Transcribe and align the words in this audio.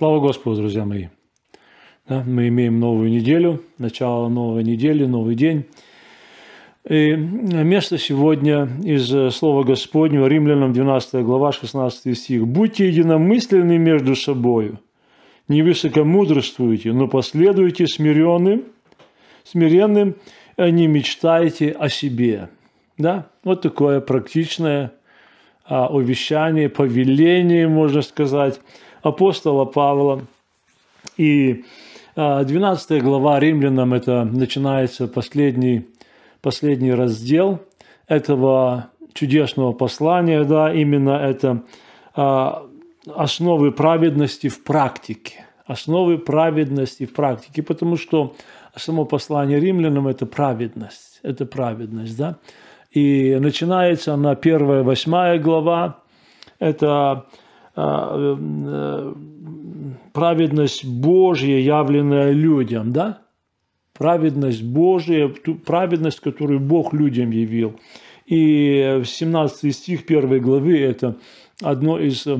Слава 0.00 0.18
Господу, 0.18 0.62
друзья 0.62 0.86
мои! 0.86 1.08
Да, 2.08 2.24
мы 2.26 2.48
имеем 2.48 2.80
новую 2.80 3.10
неделю, 3.10 3.62
начало 3.76 4.30
новой 4.30 4.64
недели, 4.64 5.04
новый 5.04 5.34
день. 5.34 5.66
И 6.88 7.12
место 7.12 7.98
сегодня 7.98 8.66
из 8.82 9.34
Слова 9.34 9.62
Господнего, 9.62 10.24
Римлянам 10.24 10.72
12 10.72 11.22
глава, 11.22 11.52
16 11.52 12.16
стих. 12.16 12.46
«Будьте 12.46 12.88
единомысленны 12.88 13.76
между 13.76 14.16
собою, 14.16 14.80
не 15.48 15.60
высокомудрствуйте, 15.60 16.94
но 16.94 17.06
последуйте 17.06 17.86
смиренным, 17.86 18.64
смиренным, 19.44 20.14
а 20.56 20.70
не 20.70 20.86
мечтайте 20.86 21.72
о 21.72 21.90
себе». 21.90 22.48
Да, 22.96 23.26
вот 23.44 23.60
такое 23.60 24.00
практичное 24.00 24.94
а, 25.66 25.88
увещание, 25.88 26.70
повеление, 26.70 27.68
можно 27.68 28.00
сказать, 28.00 28.62
апостола 29.02 29.64
Павла. 29.64 30.22
И 31.16 31.64
12 32.16 32.90
а, 32.90 33.00
глава 33.00 33.40
Римлянам, 33.40 33.94
это 33.94 34.24
начинается 34.24 35.08
последний, 35.08 35.86
последний 36.40 36.92
раздел 36.92 37.60
этого 38.06 38.88
чудесного 39.12 39.72
послания, 39.72 40.44
да, 40.44 40.72
именно 40.72 41.10
это 41.10 41.62
а, 42.14 42.66
основы 43.14 43.72
праведности 43.72 44.48
в 44.48 44.62
практике. 44.64 45.46
Основы 45.66 46.18
праведности 46.18 47.06
в 47.06 47.12
практике, 47.12 47.62
потому 47.62 47.96
что 47.96 48.34
само 48.76 49.04
послание 49.04 49.60
римлянам– 49.60 50.08
это 50.08 50.26
праведность, 50.26 51.20
это 51.22 51.46
праведность, 51.46 52.16
да. 52.16 52.38
И 52.90 53.36
начинается 53.40 54.14
она 54.14 54.34
первая, 54.34 54.82
восьмая 54.82 55.38
глава, 55.38 55.98
это 56.58 57.26
праведность 60.12 60.84
Божья, 60.84 61.58
явленная 61.58 62.32
людям, 62.32 62.92
да? 62.92 63.22
Праведность 63.92 64.62
Божья, 64.62 65.28
ту 65.28 65.54
праведность, 65.56 66.20
которую 66.20 66.60
Бог 66.60 66.94
людям 66.94 67.30
явил. 67.30 67.78
И 68.26 69.02
17 69.04 69.74
стих 69.74 70.04
1 70.06 70.40
главы– 70.40 70.78
это 70.80 71.16
одно 71.60 71.98
из 71.98 72.26
э, 72.26 72.38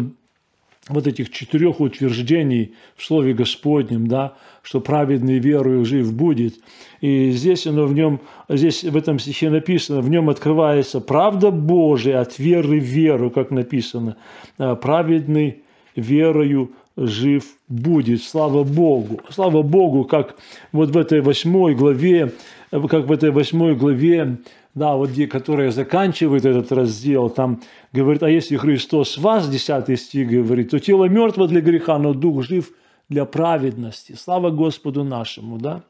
вот 0.88 1.06
этих 1.06 1.30
четырех 1.30 1.80
утверждений 1.80 2.74
в 2.96 3.04
Слове 3.04 3.34
Господнем, 3.34 4.06
да, 4.06 4.36
что 4.62 4.80
праведный 4.80 5.38
верою 5.38 5.84
жив 5.84 6.12
будет. 6.12 6.54
И 7.00 7.30
здесь 7.30 7.66
оно 7.66 7.86
в 7.86 7.94
нем, 7.94 8.20
здесь 8.48 8.84
в 8.84 8.96
этом 8.96 9.18
стихе 9.18 9.50
написано, 9.50 10.00
в 10.00 10.10
нем 10.10 10.28
открывается 10.28 11.00
правда 11.00 11.50
Божия 11.50 12.20
от 12.20 12.38
веры 12.38 12.80
в 12.80 12.84
веру, 12.84 13.30
как 13.30 13.50
написано. 13.50 14.16
«А 14.58 14.76
праведный 14.76 15.62
верою 15.96 16.72
жив 16.96 17.44
будет. 17.68 18.22
Слава 18.22 18.64
Богу. 18.64 19.20
Слава 19.30 19.62
Богу, 19.62 20.04
как 20.04 20.36
вот 20.72 20.90
в 20.90 20.98
этой 20.98 21.20
восьмой 21.20 21.74
главе, 21.74 22.32
как 22.70 23.06
в 23.06 23.12
этой 23.12 23.30
восьмой 23.30 23.74
главе 23.74 24.38
да, 24.74 24.94
вот 24.94 25.10
где, 25.10 25.26
которая 25.26 25.70
заканчивает 25.70 26.44
этот 26.44 26.70
раздел, 26.70 27.28
там 27.28 27.60
говорит, 27.92 28.22
а 28.22 28.30
если 28.30 28.56
Христос 28.56 29.18
вас, 29.18 29.48
10 29.48 29.98
стих 29.98 30.30
говорит, 30.30 30.70
то 30.70 30.78
тело 30.78 31.06
мертво 31.06 31.48
для 31.48 31.60
греха, 31.60 31.98
но 31.98 32.14
дух 32.14 32.44
жив 32.44 32.70
для 33.10 33.26
праведности. 33.26 34.12
Слава 34.12 34.50
Господу 34.50 35.04
нашему, 35.04 35.58
да? 35.58 35.82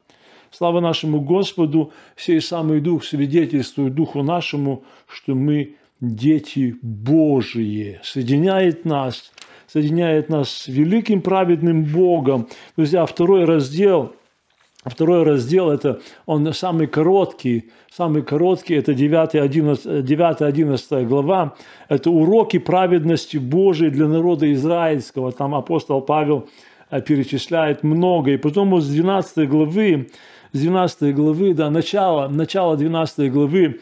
Слава 0.51 0.81
нашему 0.81 1.21
Господу, 1.21 1.93
сей 2.17 2.41
самый 2.41 2.81
Дух 2.81 3.05
свидетельствует 3.05 3.95
Духу 3.95 4.21
нашему, 4.21 4.83
что 5.07 5.33
мы 5.33 5.75
дети 6.01 6.75
Божии, 6.81 8.01
соединяет 8.03 8.83
нас, 8.83 9.31
соединяет 9.67 10.27
нас 10.27 10.49
с 10.49 10.67
великим 10.67 11.21
праведным 11.21 11.85
Богом. 11.85 12.49
Друзья, 12.75 13.05
второй 13.05 13.45
раздел– 13.45 14.13
Второй 14.83 15.21
раздел, 15.23 15.69
это 15.69 16.01
он 16.25 16.51
самый 16.53 16.87
короткий, 16.87 17.69
самый 17.91 18.23
короткий, 18.23 18.73
это 18.73 18.93
9-11 18.93 21.05
глава, 21.05 21.53
это 21.87 22.09
уроки 22.09 22.57
праведности 22.57 23.37
Божией 23.37 23.91
для 23.91 24.07
народа 24.07 24.51
израильского. 24.53 25.31
Там 25.31 25.53
апостол 25.53 26.01
Павел 26.01 26.49
перечисляет 26.99 27.83
много. 27.83 28.31
И 28.31 28.37
потом 28.37 28.71
вот 28.71 28.81
с 28.81 28.89
12 28.89 29.47
главы, 29.47 30.09
с 30.51 30.59
12 30.59 31.15
главы, 31.15 31.53
да, 31.53 31.69
начало, 31.69 32.27
начало 32.27 32.75
12 32.75 33.31
главы, 33.31 33.79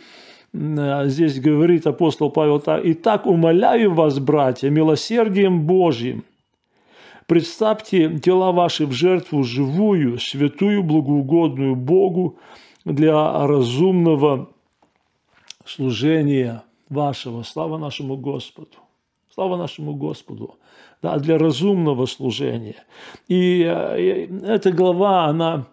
э, 0.53 1.03
здесь 1.08 1.40
говорит 1.40 1.88
апостол 1.88 2.30
Павел 2.30 2.59
так, 2.59 2.86
«И 2.86 2.94
так 2.94 3.25
умоляю 3.25 3.94
вас, 3.94 4.20
братья, 4.20 4.70
милосердием 4.70 5.66
Божьим, 5.66 6.24
Представьте 7.30 8.18
тела 8.18 8.52
ваши 8.52 8.88
в 8.88 8.92
жертву 8.92 9.44
живую, 9.44 10.18
святую, 10.18 10.81
благоугодную 10.81 11.76
Богу 11.76 12.40
для 12.86 13.46
разумного 13.46 14.50
служения 15.64 16.64
вашего. 16.90 17.44
Слава 17.44 17.78
нашему 17.78 18.18
Господу. 18.18 18.78
Слава 19.31 19.58
нашему 19.58 19.94
Господу. 19.94 20.56
Да, 21.01 21.17
для 21.17 21.37
разумного 21.37 22.05
служения. 22.07 22.75
И 23.29 23.63
э, 23.63 24.27
эта 24.43 24.71
глава, 24.71 25.27
она, 25.27 25.67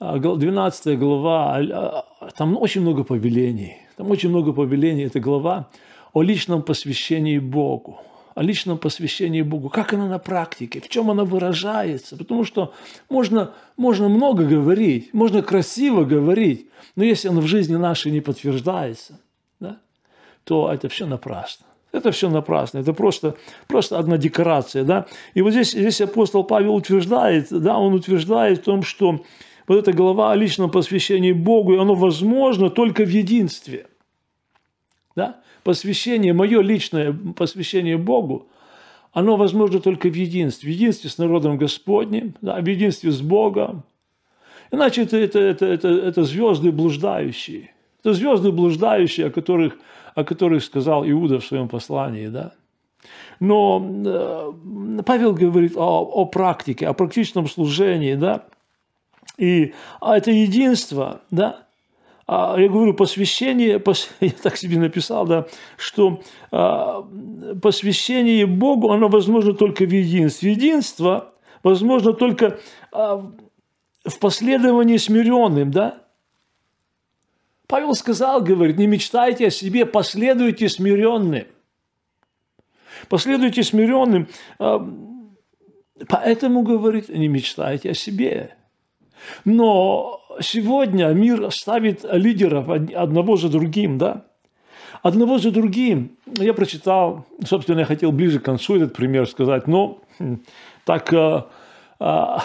12 0.00 0.86
э, 0.86 0.96
глава, 0.96 1.60
э, 1.60 2.30
там 2.36 2.56
очень 2.56 2.80
много 2.80 3.04
повелений. 3.04 3.76
Там 3.96 4.10
очень 4.10 4.30
много 4.30 4.54
повелений. 4.54 5.04
Это 5.04 5.20
глава 5.20 5.68
о 6.14 6.22
личном 6.22 6.62
посвящении 6.62 7.38
Богу 7.38 8.00
о 8.34 8.42
личном 8.42 8.78
посвящении 8.78 9.42
Богу, 9.42 9.68
как 9.68 9.92
она 9.92 10.08
на 10.08 10.18
практике, 10.18 10.80
в 10.80 10.88
чем 10.88 11.10
она 11.10 11.24
выражается. 11.24 12.16
Потому 12.16 12.44
что 12.44 12.74
можно, 13.08 13.52
можно 13.76 14.08
много 14.08 14.44
говорить, 14.44 15.14
можно 15.14 15.42
красиво 15.42 16.04
говорить, 16.04 16.68
но 16.96 17.04
если 17.04 17.28
оно 17.28 17.40
в 17.40 17.46
жизни 17.46 17.76
нашей 17.76 18.10
не 18.10 18.20
подтверждается, 18.20 19.20
да, 19.60 19.78
то 20.42 20.72
это 20.72 20.88
все 20.88 21.06
напрасно. 21.06 21.66
Это 21.94 22.10
все 22.10 22.28
напрасно, 22.28 22.78
это 22.78 22.92
просто, 22.92 23.36
просто 23.68 23.98
одна 23.98 24.18
декорация. 24.18 24.84
Да? 24.84 25.06
И 25.34 25.42
вот 25.42 25.52
здесь, 25.52 25.72
здесь 25.72 26.00
апостол 26.00 26.44
Павел 26.44 26.74
утверждает, 26.74 27.48
да, 27.50 27.78
он 27.78 27.94
утверждает 27.94 28.58
в 28.58 28.64
том, 28.64 28.82
что 28.82 29.20
вот 29.68 29.78
эта 29.78 29.92
глава 29.92 30.32
о 30.32 30.36
личном 30.36 30.70
посвящении 30.70 31.32
Богу, 31.32 31.80
оно 31.80 31.94
возможно 31.94 32.68
только 32.68 33.04
в 33.04 33.08
единстве. 33.08 33.86
Да? 35.16 35.40
посвящение, 35.64 36.32
мое 36.32 36.60
личное 36.60 37.16
посвящение 37.36 37.96
Богу, 37.96 38.48
оно 39.12 39.36
возможно 39.36 39.80
только 39.80 40.08
в 40.08 40.14
единстве. 40.14 40.70
В 40.70 40.72
единстве 40.72 41.10
с 41.10 41.18
народом 41.18 41.56
Господним, 41.56 42.34
да, 42.40 42.60
в 42.60 42.66
единстве 42.66 43.10
с 43.10 43.20
Богом. 43.20 43.82
Иначе 44.70 45.02
это, 45.02 45.16
это, 45.16 45.38
это, 45.38 45.66
это, 45.66 45.88
это 45.88 46.24
звезды 46.24 46.70
блуждающие. 46.70 47.70
Это 48.00 48.12
звезды 48.12 48.52
блуждающие, 48.52 49.26
о 49.26 49.30
которых, 49.30 49.78
о 50.14 50.24
которых 50.24 50.64
сказал 50.64 51.08
Иуда 51.08 51.40
в 51.40 51.46
своем 51.46 51.68
послании. 51.68 52.28
Да? 52.28 52.52
Но 53.40 53.84
э, 54.06 55.02
Павел 55.04 55.34
говорит 55.34 55.76
о, 55.76 56.00
о 56.00 56.24
практике, 56.26 56.86
о 56.86 56.92
практичном 56.92 57.48
служении. 57.48 58.14
Да? 58.14 58.46
И 59.36 59.74
а 60.00 60.16
это 60.16 60.30
единство, 60.30 61.22
да, 61.30 61.64
а 62.26 62.56
я 62.58 62.68
говорю, 62.68 62.94
посвящение, 62.94 63.82
я 64.20 64.30
так 64.30 64.56
себе 64.56 64.78
написал, 64.78 65.26
да, 65.26 65.46
что 65.76 66.22
а, 66.50 67.06
посвящение 67.60 68.46
Богу, 68.46 68.90
оно 68.92 69.08
возможно 69.08 69.52
только 69.52 69.84
в 69.84 69.92
единстве. 69.92 70.52
Единство 70.52 71.34
возможно 71.62 72.14
только 72.14 72.60
а, 72.92 73.30
в 74.04 74.18
последовании 74.18 74.96
смиренным, 74.96 75.70
да. 75.70 76.03
Павел 77.66 77.94
сказал, 77.94 78.42
говорит, 78.42 78.76
не 78.76 78.86
мечтайте 78.86 79.46
о 79.46 79.50
себе, 79.50 79.86
последуйте 79.86 80.68
смиренным. 80.68 81.46
Последуйте 83.08 83.62
смиренным, 83.62 84.28
поэтому, 86.08 86.62
говорит, 86.62 87.08
не 87.08 87.28
мечтайте 87.28 87.90
о 87.90 87.94
себе. 87.94 88.56
Но 89.44 90.20
сегодня 90.40 91.08
мир 91.08 91.50
ставит 91.50 92.04
лидеров 92.04 92.68
одного 92.68 93.36
за 93.36 93.48
другим, 93.48 93.98
да? 93.98 94.26
Одного 95.02 95.38
за 95.38 95.50
другим. 95.50 96.16
Я 96.38 96.54
прочитал, 96.54 97.26
собственно, 97.44 97.80
я 97.80 97.84
хотел 97.84 98.10
ближе 98.10 98.40
к 98.40 98.44
концу 98.44 98.76
этот 98.76 98.94
пример 98.94 99.28
сказать, 99.28 99.66
но 99.66 100.00
так 100.84 101.12
а, 101.12 101.50
а, 101.98 102.42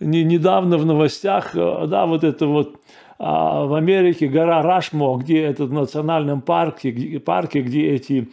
не, 0.00 0.24
недавно 0.24 0.78
в 0.78 0.86
новостях, 0.86 1.54
э, 1.54 1.86
да, 1.86 2.06
вот 2.06 2.24
это 2.24 2.46
вот 2.46 2.76
а, 2.76 3.05
в 3.18 3.74
Америке 3.76 4.28
гора 4.28 4.62
Рашмо, 4.62 5.16
где 5.16 5.42
этот 5.42 5.70
в 5.70 5.72
национальном 5.72 6.40
парке, 6.40 7.18
парке, 7.20 7.62
где 7.62 7.90
эти 7.90 8.28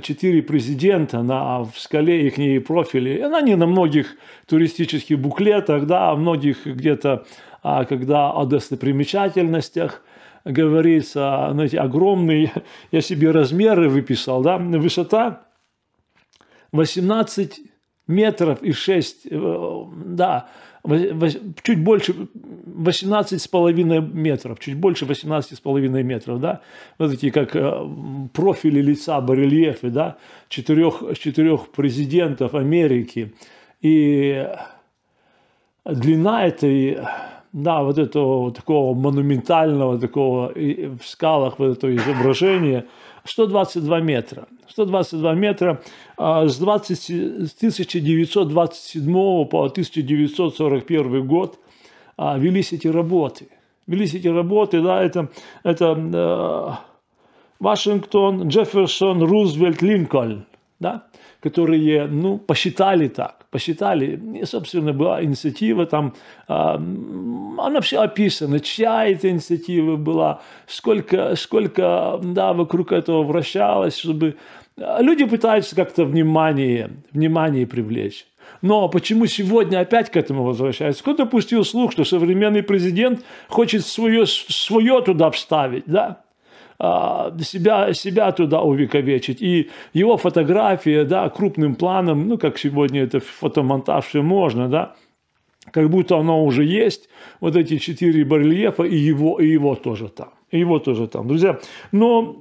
четыре 0.00 0.42
президента 0.42 1.22
на, 1.22 1.64
в 1.64 1.72
скале 1.76 2.26
их 2.28 2.66
профили. 2.66 3.20
Они 3.20 3.54
на 3.54 3.66
многих 3.66 4.16
туристических 4.46 5.18
буклетах, 5.18 5.86
да, 5.86 6.14
многих 6.14 6.66
где-то 6.66 7.24
а 7.62 7.84
когда 7.84 8.30
о 8.30 8.46
достопримечательностях 8.46 10.02
говорится, 10.44 11.48
знаете, 11.52 11.78
огромный, 11.78 12.52
я 12.92 13.00
себе 13.00 13.30
размеры 13.30 13.88
выписал, 13.88 14.42
да, 14.42 14.58
высота 14.58 15.46
18 16.72 17.60
метров 18.06 18.62
и 18.62 18.72
6, 18.72 19.26
э, 19.30 19.84
да, 20.06 20.48
чуть 21.62 21.82
больше 21.82 22.12
18,5 22.12 24.00
метров, 24.12 24.58
чуть 24.60 24.76
больше 24.76 25.04
18,5 25.04 26.02
метров, 26.02 26.40
да, 26.40 26.60
вот 26.98 27.12
эти 27.12 27.30
как 27.30 27.54
э, 27.54 27.86
профили 28.32 28.80
лица, 28.80 29.20
барельефы, 29.20 29.90
да, 29.90 30.16
четырех, 30.48 31.02
четырех 31.18 31.68
президентов 31.68 32.54
Америки. 32.54 33.34
И 33.82 34.46
длина 35.84 36.46
этой, 36.46 36.98
да, 37.52 37.82
вот 37.82 37.98
этого 37.98 38.52
такого 38.52 38.94
монументального, 38.94 39.98
такого 39.98 40.52
в 40.54 41.00
скалах 41.04 41.58
вот 41.58 41.78
этого 41.78 41.94
изображения– 41.94 42.86
122 43.28 44.00
метра. 44.00 44.46
122 44.68 45.34
метра 45.34 45.80
а, 46.16 46.46
с, 46.46 46.58
20, 46.58 46.98
с 46.98 47.54
1927 47.56 49.12
по 49.46 49.64
1941 49.64 51.26
год 51.26 51.58
а, 52.16 52.38
велись 52.38 52.72
эти 52.72 52.88
работы. 52.88 53.48
Велись 53.86 54.14
эти 54.14 54.28
работы, 54.28 54.82
да, 54.82 55.02
это, 55.02 55.28
это 55.62 55.96
э, 55.96 56.72
Вашингтон, 57.58 58.48
Джефферсон, 58.48 59.22
Рузвельт, 59.22 59.80
Линкольн, 59.80 60.44
да, 60.78 61.06
которые, 61.40 62.06
ну, 62.06 62.36
посчитали 62.36 63.08
так, 63.08 63.37
посчитали, 63.50 64.20
и, 64.40 64.44
собственно, 64.44 64.92
была 64.92 65.22
инициатива 65.24 65.86
там, 65.86 66.14
а, 66.46 66.74
она 66.74 67.80
все 67.80 68.00
описана, 68.00 68.60
чья 68.60 69.06
эта 69.06 69.30
инициатива 69.30 69.96
была, 69.96 70.42
сколько, 70.66 71.34
сколько, 71.36 72.20
да, 72.22 72.52
вокруг 72.52 72.92
этого 72.92 73.22
вращалось, 73.22 73.96
чтобы 73.96 74.36
а, 74.76 75.00
люди 75.00 75.24
пытаются 75.24 75.74
как-то 75.74 76.04
внимание, 76.04 76.90
внимание 77.12 77.66
привлечь. 77.66 78.26
Но 78.62 78.88
почему 78.88 79.26
сегодня 79.26 79.80
опять 79.80 80.10
к 80.10 80.16
этому 80.16 80.42
возвращается? 80.42 81.02
Кто-то 81.02 81.26
пустил 81.26 81.64
слух, 81.64 81.92
что 81.92 82.04
современный 82.04 82.62
президент 82.62 83.22
хочет 83.48 83.86
свое, 83.86 84.26
свое 84.26 85.00
туда 85.02 85.30
вставить, 85.30 85.84
да? 85.86 86.22
А, 86.80 87.32
себя, 87.40 87.92
себя 87.92 88.30
туда 88.30 88.62
увековечить. 88.62 89.42
И 89.42 89.68
его 89.92 90.16
фотография, 90.16 91.04
да, 91.04 91.28
крупным 91.28 91.74
планом, 91.74 92.28
ну, 92.28 92.38
как 92.38 92.56
сегодня 92.58 93.02
это 93.02 93.18
фотомонтаж 93.18 94.06
все 94.06 94.22
можно, 94.22 94.68
да, 94.68 94.94
как 95.72 95.90
будто 95.90 96.16
оно 96.16 96.44
уже 96.44 96.64
есть, 96.64 97.08
вот 97.40 97.56
эти 97.56 97.78
четыре 97.78 98.24
барельефа, 98.24 98.84
и 98.84 98.96
его, 98.96 99.40
и 99.40 99.48
его 99.48 99.74
тоже 99.74 100.08
там. 100.08 100.28
И 100.52 100.60
его 100.60 100.78
тоже 100.78 101.08
там. 101.08 101.26
Друзья, 101.26 101.58
но 101.90 102.36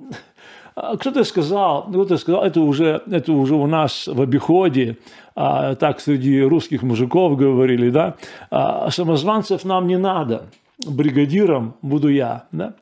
а, 0.75 0.97
кто-то 0.97 1.23
сказал, 1.23 1.87
кто-то 1.89 2.17
сказал, 2.17 2.43
это 2.43 2.61
уже, 2.61 3.01
это 3.09 3.33
уже 3.33 3.55
у 3.55 3.65
нас 3.65 4.05
в 4.05 4.21
обиходе, 4.21 4.97
а, 5.35 5.73
так 5.73 5.99
среди 5.99 6.41
русских 6.41 6.83
мужиков 6.83 7.37
говорили, 7.37 7.89
да, 7.89 8.17
а, 8.51 8.91
самозванцев 8.91 9.65
нам 9.65 9.87
не 9.87 9.97
надо, 9.97 10.45
бригадиром 10.85 11.73
буду 11.81 12.09
я, 12.09 12.43
да. 12.51 12.75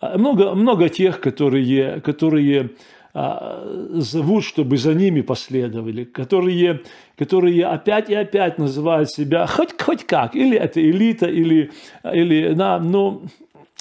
А, 0.00 0.16
много, 0.18 0.54
много 0.54 0.88
тех, 0.88 1.20
которые, 1.20 2.00
которые 2.00 2.70
а, 3.12 3.88
зовут, 3.92 4.44
чтобы 4.44 4.78
за 4.78 4.94
ними 4.94 5.20
последовали, 5.20 6.04
которые, 6.04 6.80
которые 7.16 7.66
опять 7.66 8.08
и 8.08 8.14
опять 8.14 8.58
называют 8.58 9.10
себя 9.10 9.46
хоть, 9.46 9.80
хоть 9.80 10.04
как, 10.04 10.34
или 10.34 10.56
это 10.56 10.80
элита, 10.80 11.26
или, 11.26 11.70
или 12.04 12.52
да, 12.54 12.78
ну, 12.78 13.22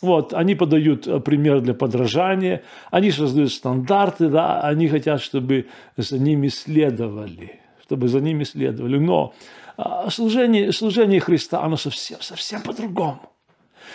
вот, 0.02 0.34
они 0.34 0.56
подают 0.56 1.24
пример 1.24 1.62
для 1.62 1.74
подражания, 1.74 2.64
они 2.90 3.12
создают 3.12 3.52
стандарты, 3.52 4.30
да, 4.30 4.62
они 4.62 4.88
хотят, 4.88 5.22
чтобы 5.22 5.68
за 5.98 6.18
ними 6.20 6.48
следовали, 6.48 7.60
чтобы 7.84 8.08
за 8.08 8.20
ними 8.20 8.44
следовали. 8.44 8.98
Но 8.98 9.34
а, 9.78 10.10
служение, 10.10 10.72
служение 10.72 11.20
Христа, 11.20 11.64
оно 11.64 11.78
совсем, 11.78 12.20
совсем 12.22 12.62
по-другому 12.62 13.29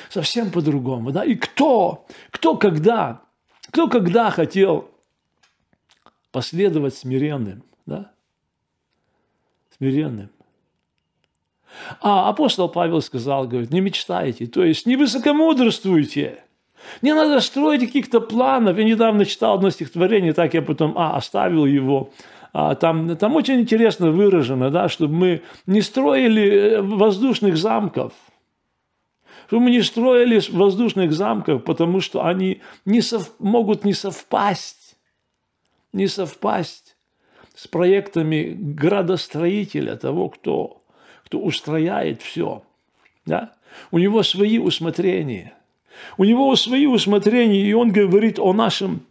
совсем 0.09 0.51
по-другому. 0.51 1.11
Да? 1.13 1.25
И 1.25 1.35
кто, 1.35 2.07
кто 2.31 2.57
когда, 2.57 3.23
кто 3.71 3.89
когда 3.89 4.31
хотел 4.31 4.91
последовать 6.33 6.95
смиренным, 6.95 7.63
да? 7.87 8.13
смиренным. 9.77 10.31
А 12.01 12.29
апостол 12.29 12.69
Павел 12.69 13.01
сказал, 13.01 13.49
говорит, 13.49 13.71
не 13.71 13.81
мечтайте, 13.81 14.47
то 14.47 14.65
есть 14.65 14.87
не 14.87 14.97
высокомудрствуйте, 14.97 16.45
не 17.03 17.15
надо 17.15 17.41
строить 17.41 17.81
каких-то 17.81 18.21
планов. 18.21 18.79
Я 18.79 18.85
недавно 18.85 19.25
читал 19.25 19.55
одно 19.55 19.71
стихотворение, 19.71 20.35
так 20.35 20.55
я 20.55 20.63
потом 20.63 20.97
а, 20.97 21.17
оставил 21.17 21.67
его. 21.67 22.11
А, 22.53 22.77
там, 22.77 23.17
там 23.17 23.35
очень 23.35 23.61
интересно 23.61 24.11
выражено, 24.11 24.71
да, 24.71 24.89
чтобы 24.89 25.15
мы 25.15 25.43
не 25.67 25.81
строили 25.81 26.49
э, 26.49 26.83
воздушных 26.83 27.57
замков– 27.57 28.13
чтобы 29.47 29.65
мы 29.65 29.71
не 29.71 29.83
строили 29.83 30.41
воздушных 30.51 31.13
замков, 31.13 31.65
потому 31.65 32.01
что 32.01 32.25
они 32.25 32.61
не 32.85 33.01
сов... 33.01 33.33
могут 33.39 33.85
не 33.85 33.93
совпасть, 33.93 34.97
не 35.93 36.07
совпасть 36.07 36.97
с 37.55 37.69
проектами 37.69 38.55
градостроителя, 38.57 39.97
того, 39.97 40.29
кто, 40.29 40.83
кто 41.25 41.39
устрояет 41.39 42.23
все. 42.23 42.63
Да? 43.27 43.53
У 43.91 43.99
него 43.99 44.23
свои 44.23 44.59
усмотрения. 44.59 45.55
У 46.19 46.25
него 46.25 46.55
свои 46.57 46.87
усмотрения, 46.87 47.65
и 47.65 47.73
он 47.73 47.93
говорит 47.93 48.39
о 48.39 48.53
нашем 48.53 49.07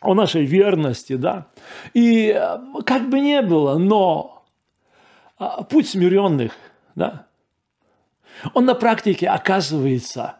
о 0.00 0.14
нашей 0.14 0.44
верности, 0.44 1.16
да. 1.16 1.46
И 1.94 2.28
э, 2.28 2.58
как 2.84 3.08
бы 3.08 3.18
не 3.18 3.40
было, 3.42 3.78
но 3.78 4.44
а, 5.38 5.62
путь 5.64 5.88
смиренных, 5.88 6.52
да, 6.94 7.25
он 8.54 8.64
на 8.64 8.74
практике 8.74 9.28
оказывается 9.28 10.36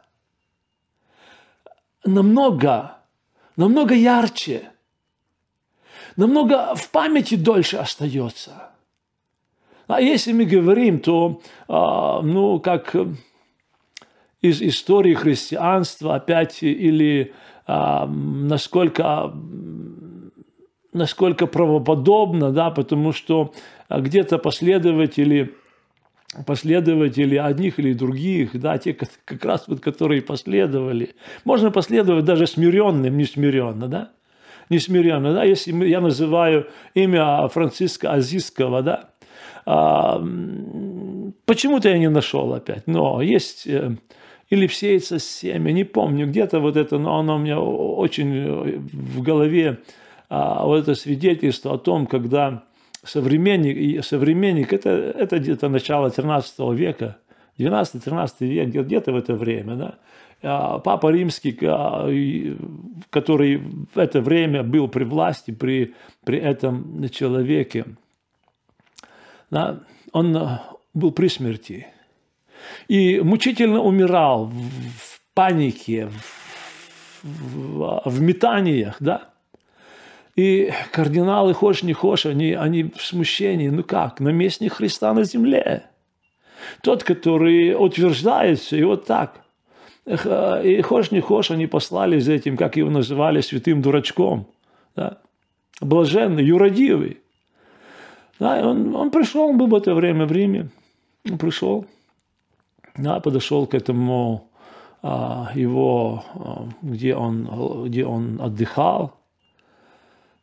намного, 2.05 2.99
намного 3.57 3.95
ярче, 3.95 4.71
намного 6.17 6.75
в 6.75 6.91
памяти 6.91 7.37
дольше 7.37 7.76
остается. 7.76 8.71
А 9.87 10.00
если 10.00 10.33
мы 10.33 10.45
говорим, 10.45 11.00
то, 11.00 11.41
а, 11.69 12.21
ну, 12.21 12.59
как 12.59 12.95
из 14.41 14.61
истории 14.62 15.15
христианства 15.15 16.17
опять, 16.17 16.62
или 16.62 17.35
а, 17.67 18.07
насколько, 18.07 19.33
насколько 20.93 21.47
правоподобно, 21.47 22.50
да, 22.50 22.71
потому 22.71 23.12
что 23.12 23.53
где-то 23.88 24.38
последователи 24.38 25.55
последователи 26.45 27.37
одних 27.37 27.78
или 27.78 27.93
других, 27.93 28.59
да, 28.61 28.78
те, 28.78 28.95
как 28.95 29.45
раз 29.45 29.64
вот, 29.69 29.81
которые 29.81 30.23
последовали. 30.23 31.14
Можно 31.45 31.71
последовать 31.71 32.25
даже 32.25 32.47
смиренным, 32.47 33.16
не 33.16 33.25
смиренно, 33.25 33.88
да, 33.88 34.11
не 34.69 34.78
смиренно, 34.78 35.33
да, 35.33 35.45
если 35.45 35.73
я 35.87 36.00
называю 36.00 36.66
имя 36.95 37.49
Франциска 37.49 38.12
Азиского, 38.12 38.83
да, 38.83 39.11
а, 39.64 40.23
почему-то 41.45 41.88
я 41.88 41.99
не 41.99 42.09
нашел 42.09 42.52
опять, 42.52 42.87
но 42.87 43.21
есть 43.21 43.66
э, 43.66 43.97
или 44.49 44.66
всеется 44.69 45.19
семя, 45.19 45.73
не 45.73 45.85
помню, 45.85 46.26
где-то 46.26 46.61
вот 46.61 46.76
это, 46.76 46.99
но 46.99 47.19
оно 47.19 47.37
у 47.37 47.38
меня 47.38 47.59
очень 47.61 48.35
э, 48.35 48.78
в 48.78 49.23
голове, 49.23 49.78
а, 50.28 50.64
вот 50.64 50.83
это 50.83 50.95
свидетельство 50.95 51.75
о 51.75 51.78
том, 51.78 52.07
когда 52.07 52.64
современник, 53.07 54.05
современник 54.05 54.73
это, 54.73 54.91
это 54.91 55.39
где-то 55.39 55.69
начало 55.69 56.11
13 56.11 56.59
века, 56.75 57.19
12-13 57.59 58.31
век, 58.41 58.69
где-то 58.69 59.13
в 59.13 59.17
это 59.17 59.35
время, 59.35 59.77
да. 59.77 59.99
А 60.43 60.79
Папа 60.79 61.11
Римский, 61.11 61.59
а, 61.63 62.09
который 63.11 63.57
в 63.57 63.99
это 63.99 64.21
время 64.21 64.63
был 64.63 64.89
при 64.89 65.05
власти, 65.05 65.51
при, 65.51 65.95
при 66.25 66.39
этом 66.39 67.09
человеке, 67.09 67.87
да, 69.51 69.81
он 70.13 70.39
был 70.93 71.13
при 71.13 71.29
смерти. 71.29 71.87
И 72.89 73.21
мучительно 73.21 73.81
умирал 73.81 74.47
в 74.47 75.21
панике, 75.35 76.09
в, 77.23 77.23
в, 77.23 78.03
в 78.05 78.21
метаниях, 78.21 78.97
да. 79.01 79.31
И 80.37 80.71
кардиналы, 80.93 81.55
хочешь 81.55 81.83
не 81.83 81.95
хочешь, 81.95 82.26
они, 82.26 82.52
они 82.52 82.85
в 82.85 83.02
смущении. 83.02 83.69
Ну 83.69 83.83
как, 83.83 84.21
наместник 84.21 84.75
Христа 84.75 85.12
на 85.14 85.25
земле. 85.25 85.85
Тот, 86.83 87.05
который 87.05 87.75
утверждается, 87.75 88.76
и 88.76 88.83
вот 88.83 89.07
так. 89.07 89.40
И 90.07 90.83
хочешь 90.83 91.11
не 91.11 91.21
хочешь, 91.21 91.50
они 91.50 91.66
послали 91.66 92.19
за 92.19 92.35
этим, 92.35 92.57
как 92.57 92.76
его 92.76 92.90
называли, 92.90 93.40
святым 93.40 93.81
дурачком. 93.83 94.47
Да? 94.95 95.19
Блаженный, 95.81 96.45
юродивый. 96.45 97.19
Да, 98.38 98.61
он, 98.69 98.95
он 98.95 99.11
пришел, 99.11 99.49
он 99.49 99.59
был 99.59 99.69
в 99.69 99.75
это 99.75 99.95
время 99.95 100.26
в 100.26 100.33
Риме. 100.33 100.69
Он 101.28 101.38
пришел, 101.38 101.87
да, 102.97 103.21
подошел 103.21 103.66
к 103.66 103.75
этому 103.75 104.49
а, 105.02 105.50
его, 105.55 106.25
а, 106.35 106.69
где 106.83 107.16
он, 107.16 107.87
где 107.87 108.05
он 108.05 108.40
отдыхал, 108.40 109.16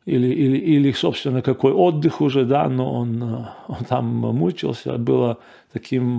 или, 0.06 0.26
или, 0.26 0.58
или, 0.58 0.92
собственно, 0.92 1.40
какой 1.40 1.72
отдых 1.72 2.20
уже, 2.20 2.44
да, 2.44 2.68
но 2.68 2.92
он, 2.92 3.22
он 3.22 3.84
там 3.88 4.04
мучился, 4.06 4.98
было 4.98 5.38
таким 5.72 6.18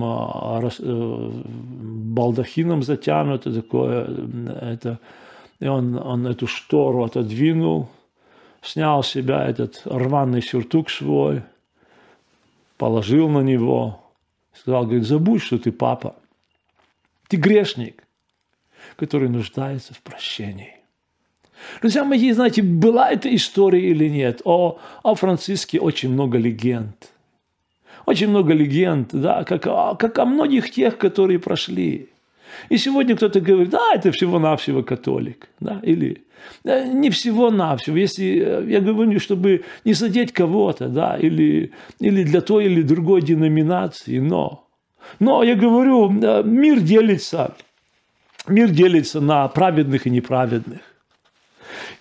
балдахином 2.14 2.82
затянуто, 2.84 3.54
такое, 3.54 4.08
это, 4.62 5.00
и 5.60 5.68
он, 5.68 5.98
он 5.98 6.26
эту 6.26 6.48
штору 6.48 7.04
отодвинул, 7.04 7.90
снял 8.62 9.04
с 9.04 9.10
себя 9.10 9.46
этот 9.46 9.82
рваный 9.86 10.42
сюртук 10.42 10.90
свой, 10.90 11.44
положил 12.78 13.30
на 13.30 13.42
него, 13.42 14.04
сказал, 14.54 14.86
говорит, 14.86 15.06
забудь, 15.06 15.44
что 15.44 15.60
ты 15.60 15.72
папа. 15.72 16.16
Ты 17.28 17.38
грешник, 17.38 18.04
который 18.96 19.30
нуждается 19.30 19.94
в 19.94 20.02
прощении. 20.02 20.75
Друзья 21.82 22.04
мои, 22.04 22.32
знаете, 22.32 22.62
была 22.62 23.12
эта 23.12 23.34
история 23.34 23.90
или 23.90 24.08
нет, 24.08 24.42
о, 24.44 24.80
о 25.04 25.16
Франциске 25.16 25.80
очень 25.80 26.10
много 26.10 26.38
легенд. 26.38 27.12
Очень 28.06 28.30
много 28.30 28.54
легенд, 28.54 29.10
да, 29.14 29.44
как, 29.44 29.64
как 29.64 30.20
о 30.20 30.26
многих 30.26 30.70
тех, 30.70 30.98
которые 30.98 31.40
прошли. 31.40 32.10
И 32.70 32.78
сегодня 32.78 33.16
кто-то 33.16 33.42
говорит, 33.42 33.70
да, 33.70 33.94
это 33.94 34.12
всего-навсего 34.12 34.84
католик, 34.84 35.50
да, 35.60 35.80
или 35.84 36.26
не 36.64 37.10
всего-навсего, 37.10 37.98
если 37.98 38.40
э, 38.40 38.66
я 38.68 38.80
говорю, 38.80 39.20
чтобы 39.20 39.64
не 39.84 39.94
задеть 39.94 40.32
кого-то, 40.32 40.88
да, 40.88 41.18
или, 41.18 41.72
или 42.00 42.24
для 42.24 42.42
той 42.42 42.66
или 42.66 42.82
другой 42.82 43.22
деноминации, 43.22 44.20
но, 44.20 44.68
но 45.20 45.44
я 45.44 45.56
говорю, 45.56 46.12
э, 46.22 46.44
мир 46.44 46.80
делится, 46.80 47.56
мир 48.48 48.70
делится 48.70 49.22
на 49.22 49.48
праведных 49.48 50.08
и 50.08 50.10
неправедных. 50.10 50.82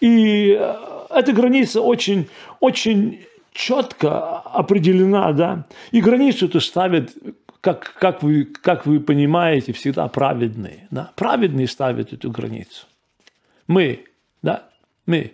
И 0.00 0.56
э, 0.58 0.74
эта 1.10 1.32
граница 1.32 1.80
очень, 1.80 2.28
очень 2.60 3.20
четко 3.52 4.38
определена, 4.40 5.32
да, 5.32 5.66
и 5.92 6.00
границу 6.00 6.46
это 6.46 6.60
ставят 6.60 7.10
как, 7.64 7.94
как, 7.98 8.22
вы, 8.22 8.44
как 8.44 8.84
вы 8.84 9.00
понимаете, 9.00 9.72
всегда 9.72 10.06
праведные. 10.08 10.86
Да? 10.90 11.12
Праведные 11.16 11.66
ставят 11.66 12.12
эту 12.12 12.30
границу. 12.30 12.86
Мы, 13.66 14.04
да, 14.42 14.64
мы. 15.06 15.32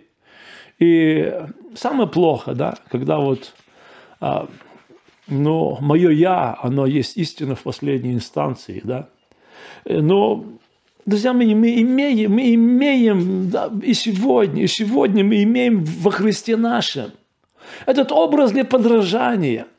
И 0.79 1.33
самое 1.75 2.07
плохо, 2.07 2.53
да, 2.53 2.77
когда 2.89 3.17
вот, 3.17 3.53
а, 4.21 4.47
но 5.27 5.77
мое 5.81 6.09
«я», 6.09 6.57
оно 6.61 6.85
есть 6.85 7.17
истина 7.17 7.55
в 7.55 7.63
последней 7.63 8.13
инстанции, 8.13 8.79
да. 8.83 9.09
Но, 9.85 10.45
друзья 11.05 11.33
мои, 11.33 11.53
мы 11.55 11.81
имеем, 11.81 12.31
мы 12.31 12.53
имеем, 12.55 13.49
да, 13.49 13.71
и 13.83 13.93
сегодня, 13.93 14.63
и 14.63 14.67
сегодня 14.67 15.23
мы 15.23 15.43
имеем 15.43 15.83
во 15.83 16.11
Христе 16.11 16.57
нашем 16.57 17.11
этот 17.85 18.11
образ 18.11 18.51
для 18.51 18.65
подражания– 18.65 19.67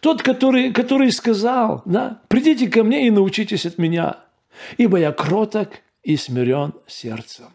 тот, 0.00 0.22
который, 0.22 0.72
который 0.72 1.12
сказал, 1.12 1.82
да, 1.84 2.20
придите 2.28 2.68
ко 2.68 2.82
мне 2.84 3.06
и 3.06 3.10
научитесь 3.10 3.66
от 3.66 3.78
меня, 3.78 4.18
ибо 4.78 4.98
я 4.98 5.12
кроток 5.12 5.68
и 6.02 6.16
смирен 6.16 6.72
сердцем. 6.86 7.46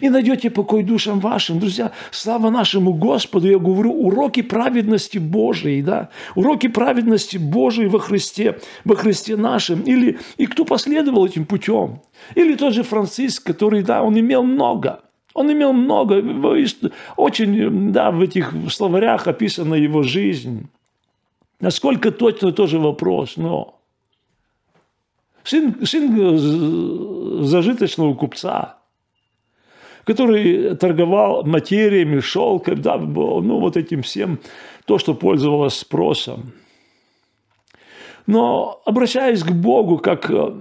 И 0.00 0.08
найдете 0.08 0.50
покой 0.50 0.82
душам 0.82 1.20
вашим. 1.20 1.58
Друзья, 1.58 1.92
слава 2.10 2.50
нашему 2.50 2.94
Господу, 2.94 3.48
я 3.48 3.58
говорю, 3.58 3.92
уроки 3.92 4.42
праведности 4.42 5.18
Божией, 5.18 5.82
да, 5.82 6.08
уроки 6.34 6.68
праведности 6.68 7.36
Божией 7.36 7.88
во 7.88 7.98
Христе, 7.98 8.58
во 8.84 8.96
Христе 8.96 9.36
нашем. 9.36 9.82
Или, 9.82 10.18
и 10.38 10.46
кто 10.46 10.64
последовал 10.64 11.26
этим 11.26 11.44
путем. 11.44 12.00
Или 12.34 12.54
тот 12.54 12.72
же 12.72 12.82
Франциск, 12.82 13.44
который, 13.44 13.82
да, 13.82 14.02
он 14.02 14.18
имел 14.18 14.42
много. 14.42 15.00
Он 15.34 15.52
имел 15.52 15.74
много, 15.74 16.24
очень, 17.16 17.92
да, 17.92 18.10
в 18.10 18.22
этих 18.22 18.54
словарях 18.70 19.26
описана 19.26 19.74
его 19.74 20.02
жизнь. 20.02 20.68
Насколько 21.60 22.10
точно 22.10 22.52
тоже 22.52 22.78
вопрос, 22.78 23.36
но 23.36 23.78
сын, 25.44 25.84
сын 25.84 27.44
зажиточного 27.44 28.14
купца, 28.14 28.78
который 30.06 30.76
торговал 30.76 31.44
материями, 31.44 32.20
шелком, 32.20 32.80
да, 32.80 32.96
ну 32.96 33.58
вот 33.58 33.76
этим 33.76 34.02
всем, 34.02 34.38
то, 34.84 34.98
что 34.98 35.14
пользовалось 35.14 35.74
спросом. 35.74 36.52
Но 38.26 38.80
обращаясь 38.84 39.42
к 39.42 39.50
Богу, 39.50 39.98
как 39.98 40.30
э, 40.30 40.54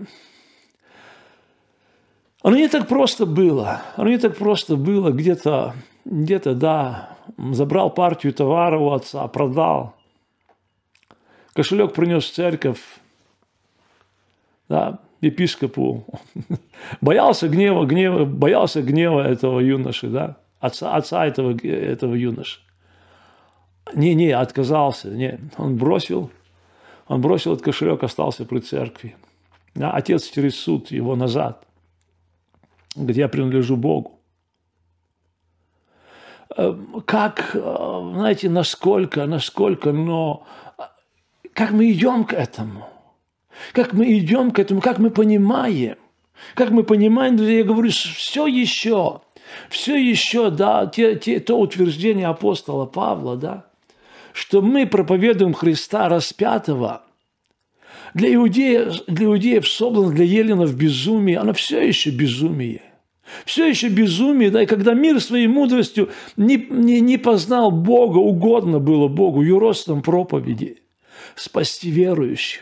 оно 2.41 2.57
не 2.57 2.67
так 2.67 2.87
просто 2.87 3.25
было. 3.27 3.81
Оно 3.95 4.09
не 4.09 4.17
так 4.17 4.35
просто 4.35 4.75
было. 4.75 5.11
Где-то, 5.11 5.75
где-то, 6.05 6.55
да, 6.55 7.17
забрал 7.37 7.91
партию 7.91 8.33
товара 8.33 8.79
у 8.79 8.91
отца, 8.91 9.27
продал. 9.27 9.95
Кошелек 11.53 11.93
принес 11.93 12.25
в 12.25 12.33
церковь, 12.33 12.81
да, 14.67 14.99
епископу. 15.21 16.05
Боялся 17.01 17.47
гнева, 17.47 17.85
гнева, 17.85 18.25
боялся 18.25 18.81
гнева 18.81 19.21
этого 19.21 19.59
юноши, 19.59 20.07
да, 20.07 20.37
отца, 20.59 20.95
отца 20.95 21.25
этого, 21.25 21.57
этого 21.63 22.13
юноши. 22.15 22.59
Не, 23.93 24.15
не, 24.15 24.31
отказался, 24.31 25.09
не, 25.09 25.39
он 25.57 25.77
бросил, 25.77 26.31
он 27.07 27.21
бросил 27.21 27.53
этот 27.53 27.65
кошелек, 27.65 28.03
остался 28.03 28.45
при 28.45 28.59
церкви. 28.59 29.15
Да, 29.75 29.91
отец 29.91 30.29
через 30.29 30.59
суд 30.59 30.91
его 30.91 31.15
назад, 31.15 31.65
где 32.95 33.21
я 33.21 33.27
принадлежу 33.27 33.75
Богу. 33.75 34.19
Э, 36.57 36.73
как, 37.05 37.51
э, 37.53 38.11
знаете, 38.13 38.49
насколько, 38.49 39.25
насколько, 39.25 39.91
но 39.91 40.45
как 41.53 41.71
мы 41.71 41.91
идем 41.91 42.23
к 42.23 42.33
этому, 42.33 42.87
как 43.73 43.93
мы 43.93 44.17
идем 44.17 44.51
к 44.51 44.59
этому, 44.59 44.81
как 44.81 44.99
мы 44.99 45.09
понимаем, 45.09 45.95
как 46.53 46.71
мы 46.71 46.83
понимаем, 46.83 47.35
я 47.37 47.63
говорю, 47.63 47.89
все 47.89 48.47
еще, 48.47 49.21
все 49.69 49.95
еще, 49.95 50.49
да, 50.49 50.85
те, 50.87 51.15
те, 51.15 51.39
то 51.39 51.59
утверждение 51.59 52.27
апостола 52.27 52.85
Павла, 52.85 53.37
да, 53.37 53.65
что 54.33 54.61
мы 54.61 54.85
проповедуем 54.85 55.53
Христа 55.53 56.09
распятого, 56.09 57.03
для 58.13 58.33
иудеев, 58.33 59.05
для 59.07 59.25
иудеев 59.25 59.67
соблазн, 59.67 60.13
для 60.13 60.25
еленов 60.25 60.75
безумие, 60.75 61.37
оно 61.37 61.53
все 61.53 61.85
еще 61.85 62.11
безумие. 62.11 62.81
Все 63.43 63.67
еще 63.67 63.87
безумие, 63.87 64.51
да, 64.51 64.61
и 64.61 64.65
когда 64.67 64.93
мир 64.93 65.19
своей 65.19 65.47
мудростью 65.47 66.11
не, 66.37 66.57
не, 66.69 67.01
не 67.01 67.17
познал 67.17 67.71
Бога, 67.71 68.19
угодно 68.19 68.79
было 68.79 69.07
Богу, 69.07 69.41
юростом 69.41 70.01
проповеди– 70.01 70.77
спасти 71.35 71.91
верующих. 71.91 72.61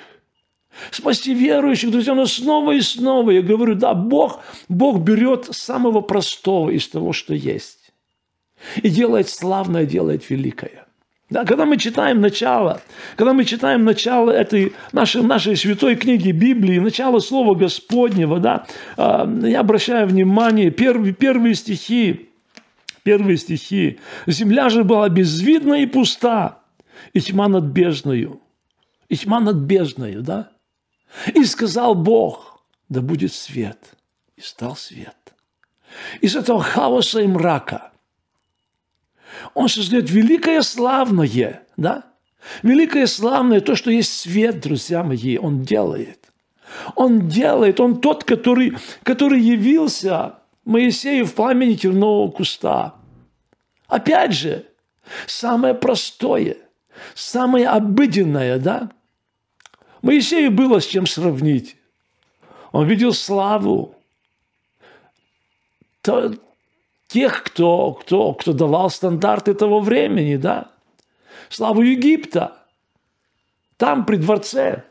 Спасти 0.91 1.33
верующих, 1.33 1.91
друзья, 1.91 2.15
но 2.15 2.25
снова 2.25 2.71
и 2.71 2.81
снова 2.81 3.31
я 3.31 3.41
говорю, 3.41 3.75
да, 3.75 3.93
Бог, 3.93 4.41
Бог 4.69 4.99
берет 4.99 5.47
самого 5.51 6.01
простого 6.01 6.69
из 6.69 6.87
того, 6.87 7.13
что 7.13 7.33
есть. 7.33 7.91
И 8.81 8.89
делает 8.89 9.29
славное, 9.29 9.85
делает 9.85 10.29
великое. 10.29 10.85
Да, 11.29 11.45
когда 11.45 11.65
мы 11.65 11.77
читаем 11.77 12.21
начало, 12.21 12.81
когда 13.15 13.33
мы 13.33 13.45
читаем 13.45 13.83
начало 13.85 14.29
этой 14.29 14.73
нашей, 14.91 15.23
нашей 15.23 15.55
святой 15.55 15.95
книги 15.95 16.31
Библии, 16.31 16.79
начало 16.79 17.19
Слова 17.19 17.55
Господнего, 17.55 18.39
да, 18.39 18.67
а, 18.97 19.27
я 19.43 19.61
обращаю 19.61 20.07
внимание, 20.07 20.69
первые, 20.69 21.13
первые 21.13 21.55
стихи, 21.55 22.29
первые 23.03 23.37
стихи. 23.37 23.99
«Земля 24.27 24.69
же 24.69 24.83
была 24.83 25.09
безвидна 25.09 25.81
и 25.81 25.87
пуста, 25.87 26.59
и 27.13 27.19
тьма 27.19 27.47
над 27.47 27.65
бездною 27.65 28.39
и 29.13 29.15
тьма 29.15 29.39
над 29.39 29.57
бездною, 29.57 30.23
да? 30.23 30.49
И 31.33 31.43
сказал 31.45 31.95
Бог, 31.95 32.63
да 32.89 33.01
будет 33.01 33.33
свет. 33.33 33.79
И 34.35 34.41
стал 34.41 34.75
свет. 34.75 35.15
Из 36.21 36.35
этого 36.35 36.61
хаоса 36.61 37.21
и 37.21 37.27
мрака 37.27 37.91
он 39.53 39.69
создает 39.69 40.09
великое 40.09 40.61
славное, 40.61 41.63
да? 41.77 42.03
Великое 42.61 43.07
славное, 43.07 43.61
то, 43.61 43.75
что 43.75 43.89
есть 43.89 44.19
свет, 44.19 44.59
друзья 44.59 45.03
мои, 45.03 45.37
он 45.37 45.63
делает. 45.63 46.19
Он 46.95 47.27
делает, 47.27 47.79
он 47.79 48.01
тот, 48.01 48.23
который, 48.23 48.77
который 49.03 49.39
явился 49.39 50.35
Моисею 50.65 51.25
в 51.25 51.33
пламени 51.33 51.75
тернового 51.75 52.31
куста. 52.31 52.95
Опять 53.87 54.33
же, 54.33 54.65
самое 55.27 55.73
простое, 55.73 56.57
самое 57.13 57.67
обыденное, 57.67 58.57
да? 58.59 58.89
Моисею 60.03 60.51
было 60.51 60.79
с 60.79 60.85
чем 60.85 61.07
сравнить. 61.07 61.77
Он 62.73 62.85
видел 62.85 63.13
славу 63.13 63.95
тех, 67.07 67.43
кто, 67.43 67.93
кто, 67.93 68.33
кто 68.33 68.53
давал 68.53 68.89
стандарты 68.89 69.53
того 69.53 69.79
времени, 69.79 70.35
да? 70.35 70.71
Славу 71.49 71.81
Египта. 71.81 72.57
Там, 73.77 74.05
при 74.05 74.17
дворце. 74.17 74.83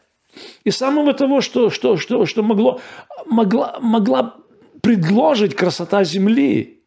И 0.65 0.71
самого 0.71 1.13
того, 1.13 1.43
что, 1.43 1.69
что, 1.69 1.99
что, 1.99 2.25
что 2.25 2.43
могло, 2.43 2.81
могла, 3.27 3.79
могла 3.81 4.37
предложить 4.81 5.55
красота 5.55 6.05
земли. 6.05 6.79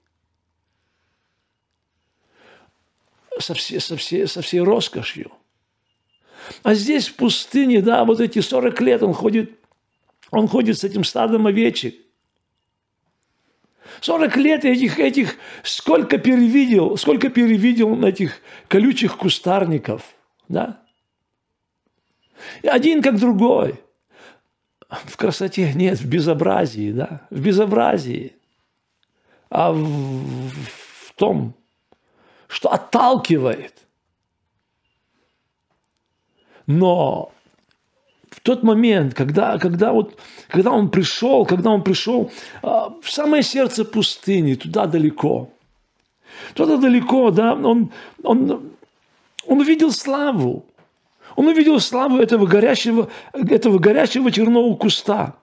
со 3.37 3.53
всей, 3.53 3.79
со 3.79 3.97
всей, 3.97 4.27
со 4.27 4.41
всей 4.41 4.61
роскошью. 4.61 5.31
А 6.63 6.73
здесь 6.73 7.07
в 7.07 7.15
пустыне, 7.15 7.81
да, 7.81 8.05
вот 8.05 8.19
эти 8.19 8.39
40 8.39 8.81
лет 8.81 9.03
он 9.03 9.13
ходит, 9.13 9.51
он 10.31 10.47
ходит 10.47 10.77
с 10.77 10.83
этим 10.83 11.03
стадом 11.03 11.47
овечек. 11.47 11.95
40 14.01 14.35
лет 14.37 14.65
этих, 14.65 14.99
этих, 14.99 15.35
сколько 15.63 16.17
перевидел, 16.17 16.97
сколько 16.97 17.29
перевидел 17.29 18.03
этих 18.03 18.41
колючих 18.67 19.17
кустарников, 19.17 20.03
да? 20.47 20.81
И 22.61 22.67
один 22.67 23.01
как 23.01 23.19
другой. 23.19 23.79
В 24.89 25.17
красоте 25.17 25.73
нет, 25.73 25.99
в 25.99 26.07
безобразии, 26.07 26.91
да, 26.91 27.25
в 27.29 27.39
безобразии. 27.39 28.33
А 29.49 29.71
в, 29.71 29.77
в 29.77 31.13
том, 31.15 31.55
что 32.47 32.71
отталкивает. 32.71 33.84
Но 36.67 37.31
в 38.29 38.39
тот 38.41 38.63
момент, 38.63 39.13
когда, 39.13 39.57
когда, 39.57 39.93
вот, 39.93 40.19
когда 40.49 40.71
он 40.71 40.89
пришел, 40.89 41.45
когда 41.45 41.69
он 41.71 41.83
пришел 41.83 42.31
а, 42.61 42.93
в 43.01 43.09
самое 43.09 43.43
сердце 43.43 43.85
пустыни, 43.85 44.55
туда 44.55 44.87
далеко, 44.87 45.49
туда 46.53 46.77
далеко, 46.77 47.31
да, 47.31 47.53
он, 47.53 47.91
он, 48.23 48.71
он 49.45 49.59
увидел 49.59 49.91
славу. 49.91 50.65
Он 51.35 51.47
увидел 51.47 51.79
славу 51.79 52.17
этого 52.17 52.45
горящего, 52.45 53.09
этого 53.33 53.77
горящего 53.77 54.31
черного 54.31 54.75
куста. 54.75 55.35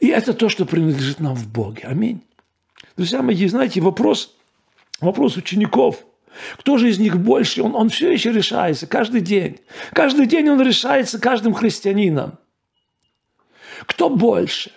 И 0.00 0.08
это 0.08 0.32
то, 0.32 0.48
что 0.48 0.64
принадлежит 0.64 1.20
нам 1.20 1.34
в 1.34 1.48
Боге. 1.48 1.82
Аминь. 1.84 2.22
Друзья 2.96 3.20
мои, 3.20 3.46
знаете, 3.46 3.80
вопрос, 3.80 4.36
вопрос 5.00 5.36
учеников– 5.36 6.04
кто 6.56 6.78
же 6.78 6.90
из 6.90 6.98
них 6.98 7.18
больше? 7.18 7.62
Он, 7.62 7.74
он 7.74 7.88
все 7.88 8.10
еще 8.10 8.32
решается 8.32 8.86
каждый 8.86 9.20
день. 9.20 9.58
Каждый 9.92 10.26
день 10.26 10.48
он 10.48 10.60
решается 10.60 11.18
каждым 11.18 11.54
христианином. 11.54 12.38
Кто 13.86 14.10
больше? 14.10 14.72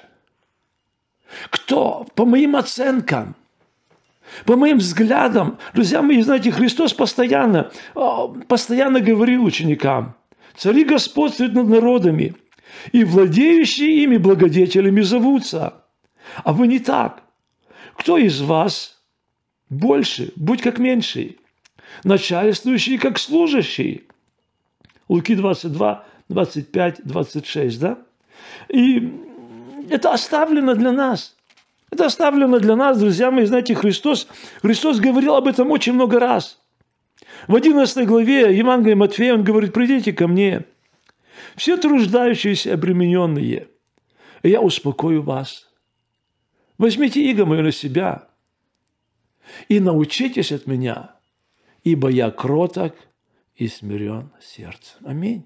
Кто? 1.49 2.05
По 2.15 2.25
моим 2.25 2.55
оценкам, 2.55 3.35
по 4.45 4.55
моим 4.55 4.77
взглядам, 4.77 5.57
друзья 5.73 6.01
мои, 6.01 6.21
знаете, 6.21 6.51
Христос 6.51 6.93
постоянно, 6.93 7.71
а, 7.95 8.27
постоянно 8.27 8.99
говорил 8.99 9.43
ученикам, 9.43 10.15
цари 10.55 10.83
господствуют 10.83 11.53
над 11.53 11.67
народами, 11.67 12.35
и 12.91 13.03
владеющие 13.03 14.03
ими 14.03 14.17
благодетелями 14.17 15.01
зовутся. 15.01 15.83
А 16.43 16.53
вы 16.53 16.67
не 16.67 16.79
так. 16.79 17.23
Кто 17.95 18.17
из 18.17 18.41
вас 18.41 19.00
больше? 19.71 20.31
Будь 20.35 20.61
как 20.61 20.77
меньший 20.77 21.39
начальствующий 22.03 22.97
как 22.97 23.19
служащий. 23.19 24.07
Луки 25.07 25.35
22, 25.35 26.05
25, 26.29 27.01
26, 27.03 27.79
да? 27.79 27.97
И 28.69 29.11
это 29.89 30.13
оставлено 30.13 30.75
для 30.75 30.91
нас. 30.91 31.35
Это 31.91 32.05
оставлено 32.05 32.59
для 32.59 32.75
нас, 32.75 32.99
друзья 32.99 33.31
мои. 33.31 33.45
Знаете, 33.45 33.75
Христос, 33.75 34.27
Христос 34.61 34.99
говорил 34.99 35.35
об 35.35 35.47
этом 35.47 35.71
очень 35.71 35.93
много 35.93 36.19
раз. 36.19 36.59
В 37.47 37.55
11 37.55 38.07
главе 38.07 38.55
Евангелия 38.55 38.95
Матфея 38.95 39.33
он 39.33 39.43
говорит, 39.43 39.73
придите 39.73 40.13
ко 40.13 40.27
мне, 40.27 40.65
все 41.55 41.75
труждающиеся, 41.75 42.73
обремененные, 42.73 43.67
и 44.43 44.49
я 44.49 44.61
успокою 44.61 45.21
вас. 45.21 45.69
Возьмите 46.77 47.21
иго 47.21 47.45
мое 47.45 47.61
на 47.61 47.71
себя 47.71 48.30
и 49.67 49.79
научитесь 49.79 50.51
от 50.51 50.67
меня, 50.67 51.15
ибо 51.83 52.09
я 52.09 52.31
кроток 52.31 52.95
и 53.55 53.67
смирен 53.67 54.31
сердцем. 54.41 54.97
Аминь. 55.05 55.45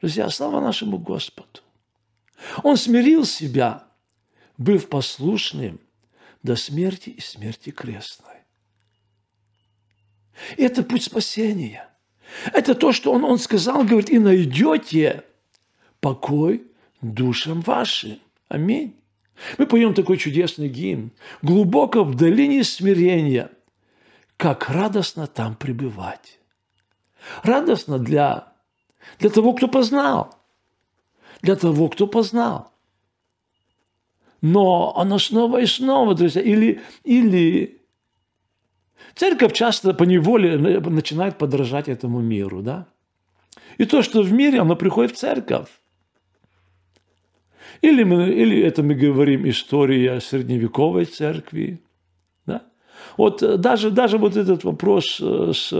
Друзья, 0.00 0.28
слава 0.30 0.60
нашему 0.60 0.98
Господу. 0.98 1.60
Он 2.62 2.76
смирил 2.76 3.24
себя, 3.24 3.84
быв 4.58 4.88
послушным 4.88 5.80
до 6.42 6.56
смерти 6.56 7.10
и 7.10 7.20
смерти 7.20 7.70
крестной. 7.70 8.34
Это 10.56 10.82
путь 10.82 11.04
спасения. 11.04 11.88
Это 12.52 12.74
то, 12.74 12.92
что 12.92 13.12
он, 13.12 13.24
он 13.24 13.38
сказал, 13.38 13.84
говорит, 13.84 14.10
и 14.10 14.18
найдете 14.18 15.24
покой 16.00 16.66
душам 17.00 17.60
вашим. 17.60 18.18
Аминь. 18.48 18.96
Мы 19.58 19.66
поем 19.66 19.94
такой 19.94 20.16
чудесный 20.16 20.68
гимн. 20.68 21.10
Глубоко 21.42 22.04
в 22.04 22.14
долине 22.14 22.64
смирения– 22.64 23.50
как 24.36 24.68
радостно 24.68 25.26
там 25.26 25.54
пребывать. 25.54 26.38
Радостно 27.42 27.98
для, 27.98 28.52
для 29.18 29.30
того, 29.30 29.52
кто 29.54 29.68
познал. 29.68 30.34
Для 31.42 31.56
того, 31.56 31.88
кто 31.88 32.06
познал. 32.06 32.72
Но 34.40 34.96
оно 34.96 35.18
снова 35.18 35.60
и 35.62 35.66
снова, 35.66 36.14
друзья, 36.14 36.42
или, 36.42 36.82
или 37.04 37.80
церковь 39.14 39.54
часто 39.54 39.94
по 39.94 40.02
неволе 40.02 40.58
начинает 40.58 41.38
подражать 41.38 41.88
этому 41.88 42.20
миру, 42.20 42.60
да? 42.60 42.86
И 43.78 43.86
то, 43.86 44.02
что 44.02 44.22
в 44.22 44.32
мире, 44.32 44.60
оно 44.60 44.76
приходит 44.76 45.12
в 45.12 45.18
церковь. 45.18 45.68
Или, 47.82 48.04
мы, 48.04 48.28
или 48.30 48.60
это 48.62 48.82
мы 48.82 48.94
говорим 48.94 49.48
история 49.48 50.20
средневековой 50.20 51.04
церкви, 51.04 51.80
вот 53.16 53.42
э, 53.42 53.56
даже, 53.56 53.90
даже 53.90 54.18
вот 54.18 54.36
этот 54.36 54.64
вопрос 54.64 55.20
э, 55.20 55.52
с, 55.54 55.72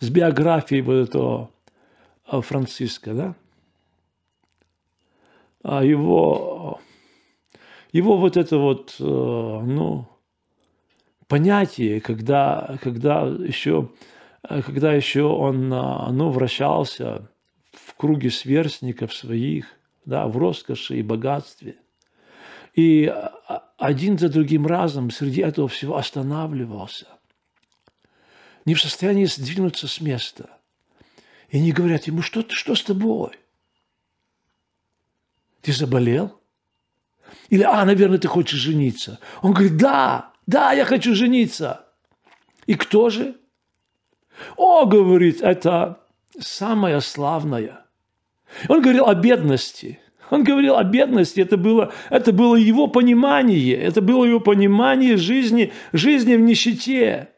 с 0.00 0.10
биографией 0.10 0.82
вот 0.82 1.08
этого 1.08 1.50
э, 2.30 2.40
Франциска, 2.40 3.14
да, 3.14 3.34
а 5.62 5.82
его, 5.82 6.78
его 7.92 8.18
вот 8.18 8.36
это 8.36 8.58
вот, 8.58 8.96
ну, 8.98 10.06
понятие, 11.26 12.02
когда, 12.02 12.76
когда 12.82 13.22
еще, 13.22 13.88
когда 14.42 14.92
еще 14.92 15.22
он, 15.22 15.70
ну, 15.70 16.28
вращался 16.28 17.30
в 17.72 17.94
круге 17.94 18.28
сверстников 18.28 19.14
своих, 19.14 19.64
да, 20.04 20.26
в 20.26 20.36
роскоши 20.36 20.96
и 20.98 21.02
богатстве. 21.02 21.76
И 22.74 23.12
один 23.78 24.18
за 24.18 24.28
другим 24.28 24.66
разом 24.66 25.10
среди 25.10 25.42
этого 25.42 25.68
всего 25.68 25.96
останавливался. 25.96 27.06
Не 28.64 28.74
в 28.74 28.80
состоянии 28.80 29.26
сдвинуться 29.26 29.86
с 29.86 30.00
места. 30.00 30.50
И 31.48 31.58
они 31.58 31.72
говорят 31.72 32.04
ему, 32.04 32.22
что, 32.22 32.44
что 32.48 32.74
с 32.74 32.82
тобой? 32.82 33.38
Ты 35.60 35.72
заболел? 35.72 36.40
Или, 37.48 37.62
а, 37.62 37.84
наверное, 37.84 38.18
ты 38.18 38.28
хочешь 38.28 38.58
жениться. 38.58 39.20
Он 39.42 39.52
говорит, 39.52 39.76
да, 39.76 40.32
да, 40.46 40.72
я 40.72 40.84
хочу 40.84 41.14
жениться. 41.14 41.86
И 42.66 42.74
кто 42.74 43.10
же? 43.10 43.36
О, 44.56 44.86
говорит, 44.86 45.42
это 45.42 46.00
самое 46.38 47.00
славное. 47.00 47.83
Он 48.68 48.80
говорил 48.80 49.06
о 49.06 49.14
бедности– 49.14 49.98
он 50.30 50.42
говорил 50.42 50.76
о 50.76 50.84
бедности, 50.84 51.40
это 51.40 51.56
было, 51.56 51.92
это 52.10 52.32
было 52.32 52.56
его 52.56 52.86
понимание, 52.86 53.76
это 53.76 54.00
было 54.00 54.24
его 54.24 54.40
понимание 54.40 55.16
жизни, 55.16 55.72
жизни 55.92 56.34
в 56.34 56.40
нищете. 56.40 57.28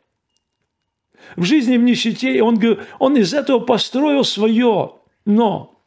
В 1.36 1.44
жизни 1.44 1.76
в 1.76 1.82
нищете, 1.82 2.36
и 2.36 2.40
он, 2.40 2.58
он 2.98 3.16
из 3.16 3.34
этого 3.34 3.58
построил 3.58 4.24
свое. 4.24 4.92
Но, 5.24 5.82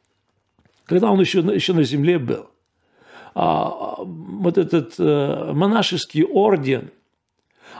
когда 0.86 1.10
он 1.12 1.20
еще, 1.20 1.39
еще 1.39 1.74
на 1.74 1.84
земле 1.84 2.20
был, 2.20 2.50
а, 3.34 3.96
вот 4.04 4.58
этот 4.58 4.96
а, 5.00 5.54
монашеский 5.54 6.24
орден, 6.24 6.92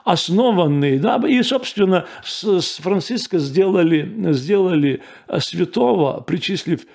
основанный, 0.06 0.98
да, 0.98 1.22
и, 1.28 1.44
собственно, 1.44 2.06
с, 2.24 2.62
с 2.62 2.78
Франциска 2.78 3.38
сделали, 3.38 4.32
сделали 4.32 5.04
святого, 5.40 6.22
причислив 6.22 6.86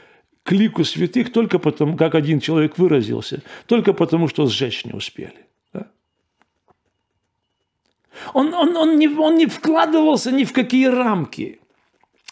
к 0.44 0.52
лику 0.52 0.84
святых 0.84 1.32
только 1.32 1.58
потому, 1.58 1.96
как 1.96 2.14
один 2.14 2.38
человек 2.38 2.78
выразился, 2.78 3.42
только 3.66 3.92
потому, 3.92 4.28
что 4.28 4.46
сжечь 4.46 4.84
не 4.84 4.92
успели. 4.92 5.46
Он, 8.32 8.54
он, 8.54 8.76
он, 8.76 8.98
не, 8.98 9.08
он 9.08 9.34
не 9.36 9.46
вкладывался 9.46 10.30
ни 10.30 10.44
в 10.44 10.52
какие 10.52 10.86
рамки 10.86 11.60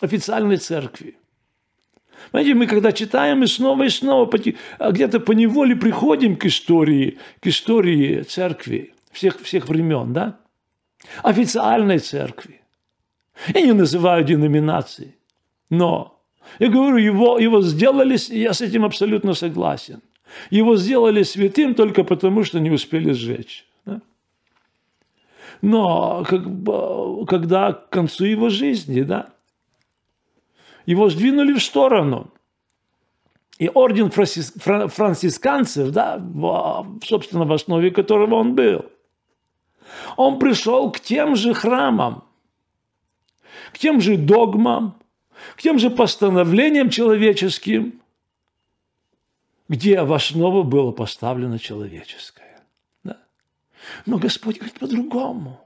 официальной 0.01 0.59
церкви. 0.59 1.16
Знаете, 2.31 2.55
мы 2.55 2.66
когда 2.66 2.92
читаем 2.92 3.42
и 3.42 3.46
снова 3.46 3.83
и 3.83 3.88
снова 3.88 4.31
а 4.79 4.92
где-то 4.92 5.20
по 5.20 5.33
неволе 5.33 5.75
приходим 5.75 6.37
к 6.37 6.46
истории, 6.46 7.18
к 7.40 7.46
истории 7.46 8.22
церкви 8.22 8.94
всех, 9.11 9.40
всех 9.40 9.68
времен, 9.68 10.12
да? 10.12 10.38
Официальной 11.22 11.98
церкви. 11.98 12.61
Я 13.55 13.62
не 13.62 13.72
называю 13.72 14.25
деноминации, 14.25 15.16
но 15.68 16.12
я 16.59 16.68
говорю, 16.68 16.96
его, 16.96 17.38
его 17.38 17.62
сделали, 17.62 18.16
я 18.35 18.52
с 18.52 18.61
этим 18.61 18.85
абсолютно 18.85 19.35
согласен. 19.35 20.00
Его 20.50 20.76
сделали 20.76 21.22
святым 21.22 21.74
только 21.74 22.05
потому, 22.05 22.44
что 22.44 22.61
не 22.61 22.70
успели 22.70 23.12
сжечь. 23.12 23.66
Но 25.61 26.24
как, 26.28 26.42
когда 27.28 27.72
к 27.72 27.88
концу 27.90 28.24
его 28.24 28.48
жизни, 28.48 29.02
да, 29.02 29.28
его 30.87 31.09
сдвинули 31.09 31.52
в 31.52 31.62
сторону. 31.62 32.31
И 33.59 33.70
орден 33.72 34.11
францисканцев, 34.11 35.90
да, 35.90 36.20
собственно, 37.05 37.44
в 37.44 37.52
основе 37.52 37.92
которого 37.92 38.35
он 38.35 38.57
был, 38.57 38.87
он 40.16 40.40
пришел 40.40 40.90
к 40.90 40.98
тем 40.98 41.37
же 41.37 41.55
храмам, 41.55 42.24
к 43.72 43.78
тем 43.78 44.00
же 44.00 44.16
догмам, 44.16 44.96
к 45.57 45.62
тем 45.62 45.78
же 45.78 45.90
постановлениям 45.90 46.90
человеческим, 46.90 48.00
где 49.68 50.02
в 50.02 50.12
основу 50.12 50.64
было 50.64 50.92
поставлено 50.92 51.59
человеческое. 51.59 52.61
Да? 53.05 53.18
Но 54.07 54.18
Господь 54.18 54.57
говорит 54.57 54.78
по-другому. 54.78 55.61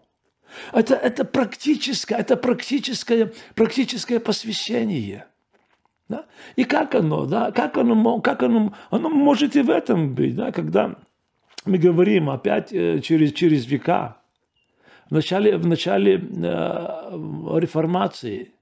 Это, 0.73 0.95
это 0.95 1.25
практическое, 1.25 2.17
это 2.17 2.37
практическое, 2.37 3.33
практическое 3.55 4.21
посвящение. 4.21 5.27
Да? 6.09 6.27
И 6.55 6.65
как 6.65 6.95
оно, 6.95 7.27
да? 7.27 7.51
как, 7.51 7.77
оно, 7.77 8.21
как 8.21 8.43
оно, 8.43 8.73
оно 8.91 9.09
может 9.09 9.57
и 9.57 9.63
в 9.63 9.71
этом 9.71 10.15
быть, 10.15 10.37
да? 10.37 10.53
когда 10.53 10.95
мы 11.65 11.79
говорим 11.79 12.31
опять 12.31 12.73
э, 12.73 13.01
через, 13.01 13.33
через 13.33 13.67
века, 13.67 14.19
в 15.11 15.15
начале, 15.15 15.57
в 15.57 15.67
начале 15.67 16.15
э, 16.15 16.19
реформации, 17.59 18.53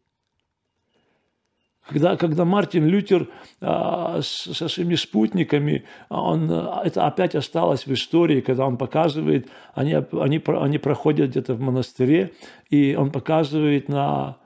когда, 1.88 2.16
когда 2.16 2.44
Мартин 2.44 2.87
Лютер 2.87 3.29
а, 3.61 4.20
с, 4.23 4.55
со 4.55 4.68
своими 4.68 4.94
спутниками, 4.94 5.85
он, 6.09 6.51
это 6.51 7.07
опять 7.07 7.35
осталось 7.35 7.87
в 7.87 7.92
истории, 7.92 8.40
когда 8.40 8.66
он 8.66 8.79
показывает, 8.79 9.49
они, 9.75 9.94
они, 9.94 10.42
они 10.47 10.79
проходят 10.79 11.31
где-то 11.31 11.55
в 11.55 11.61
монастыре, 11.61 12.33
и 12.70 12.97
он 12.99 13.11
показывает 13.11 13.88
на, 13.88 14.37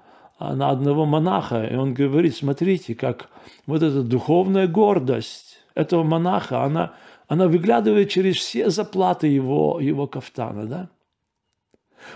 на 0.40 0.70
одного 0.70 1.06
монаха, 1.06 1.64
и 1.64 1.76
он 1.76 1.94
говорит, 1.94 2.36
смотрите, 2.36 2.96
как 2.96 3.28
вот 3.66 3.82
эта 3.82 4.02
духовная 4.02 4.66
гордость 4.66 5.58
этого 5.74 6.02
монаха, 6.02 6.64
она, 6.64 6.94
она 7.28 7.46
выглядывает 7.46 8.10
через 8.10 8.36
все 8.36 8.68
заплаты 8.68 9.28
его, 9.28 9.78
его 9.80 10.08
кафтана, 10.08 10.66
да? 10.66 10.88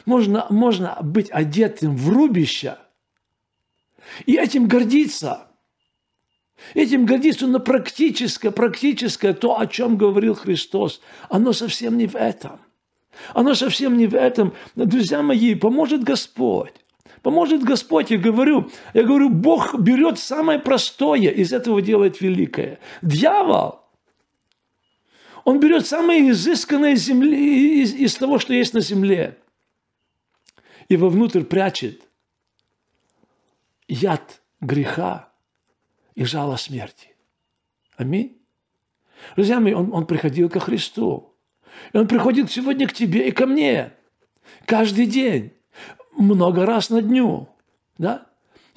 Можно, 0.04 0.46
можно 0.48 0.96
быть 1.00 1.30
одетым 1.30 1.96
в 1.96 2.08
рубище– 2.08 2.76
и 4.26 4.36
этим 4.36 4.66
гордиться. 4.66 5.48
Этим 6.74 7.06
гордиться, 7.06 7.46
но 7.46 7.58
практическое, 7.58 8.50
практическое, 8.50 9.32
то, 9.32 9.58
о 9.58 9.66
чем 9.66 9.96
говорил 9.96 10.34
Христос, 10.34 11.00
оно 11.28 11.52
совсем 11.52 11.96
не 11.98 12.06
в 12.06 12.14
этом. 12.14 12.60
Оно 13.34 13.54
совсем 13.54 13.96
не 13.96 14.06
в 14.06 14.14
этом. 14.14 14.54
Друзья 14.74 15.22
мои, 15.22 15.54
поможет 15.54 16.04
Господь. 16.04 16.74
Поможет 17.22 17.62
Господь, 17.62 18.10
я 18.10 18.18
говорю, 18.18 18.70
я 18.94 19.04
говорю, 19.04 19.28
Бог 19.28 19.78
берет 19.78 20.18
самое 20.18 20.58
простое, 20.58 21.30
из 21.30 21.52
этого 21.52 21.80
делает 21.80 22.20
великое. 22.20 22.80
Дьявол, 23.00 23.80
он 25.44 25.60
берет 25.60 25.86
самое 25.86 26.30
изысканное 26.30 26.96
земли, 26.96 27.82
из, 27.82 27.94
из 27.94 28.14
того, 28.16 28.40
что 28.40 28.54
есть 28.54 28.74
на 28.74 28.80
земле, 28.80 29.38
и 30.88 30.96
вовнутрь 30.96 31.42
прячет– 31.42 32.02
яд 33.88 34.42
греха 34.60 35.28
и 36.14 36.24
жало 36.24 36.56
смерти. 36.56 37.14
Аминь. 37.96 38.38
Друзья 39.36 39.60
мои, 39.60 39.72
он, 39.72 39.92
он 39.92 40.06
приходил 40.06 40.48
ко 40.48 40.60
Христу. 40.60 41.34
И 41.92 41.98
он 41.98 42.06
приходит 42.06 42.50
сегодня 42.50 42.86
к 42.86 42.92
тебе 42.92 43.28
и 43.28 43.30
ко 43.32 43.46
мне. 43.46 43.92
Каждый 44.66 45.06
день. 45.06 45.52
Много 46.16 46.66
раз 46.66 46.90
на 46.90 47.00
дню. 47.00 47.48
Да? 47.98 48.26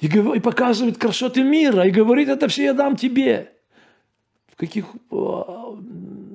И, 0.00 0.06
и 0.06 0.40
показывает 0.40 0.98
красоты 0.98 1.42
мира. 1.42 1.86
И 1.86 1.90
говорит, 1.90 2.28
это 2.28 2.48
все 2.48 2.64
я 2.64 2.72
дам 2.74 2.96
тебе. 2.96 3.52
В 4.48 4.56
каких, 4.56 4.86
а, 5.10 5.76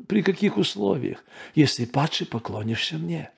при 0.08 0.22
каких 0.22 0.58
условиях? 0.58 1.24
Если 1.56 1.86
падший 1.86 2.28
поклонишься 2.28 2.98
мне 2.98 3.32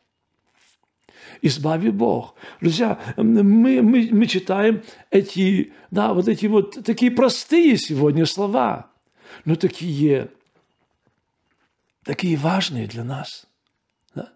избави 1.43 1.91
Бог. 1.91 2.35
Друзья, 2.61 2.97
мы, 3.17 3.43
мы, 3.43 4.09
мы 4.11 4.25
читаем 4.25 4.81
эти, 5.11 5.73
да, 5.91 6.13
вот 6.13 6.27
эти 6.27 6.47
вот 6.47 6.83
такие 6.83 7.11
простые 7.11 7.77
сегодня 7.77 8.25
слова, 8.25 8.87
но 9.45 9.55
такие, 9.55 10.29
такие 12.05 12.37
важные 12.37 12.87
для 12.87 13.03
нас. 13.03 13.45
Да? 14.15 14.31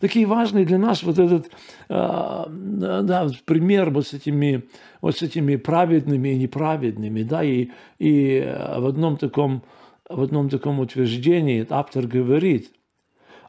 Такие 0.00 0.26
важные 0.26 0.66
для 0.66 0.76
нас 0.76 1.02
вот 1.02 1.18
этот 1.18 1.50
а, 1.88 2.46
да, 2.50 3.30
пример 3.46 3.88
вот 3.88 4.06
с 4.06 4.12
этими, 4.12 4.68
вот 5.00 5.16
с 5.16 5.22
этими 5.22 5.56
праведными 5.56 6.28
и 6.28 6.38
неправедными, 6.38 7.22
да, 7.22 7.42
и, 7.42 7.70
и 7.98 8.40
в 8.76 8.86
одном 8.86 9.16
таком, 9.16 9.62
в 10.10 10.22
одном 10.22 10.50
таком 10.50 10.78
утверждении 10.78 11.66
автор 11.70 12.06
говорит, 12.06 12.70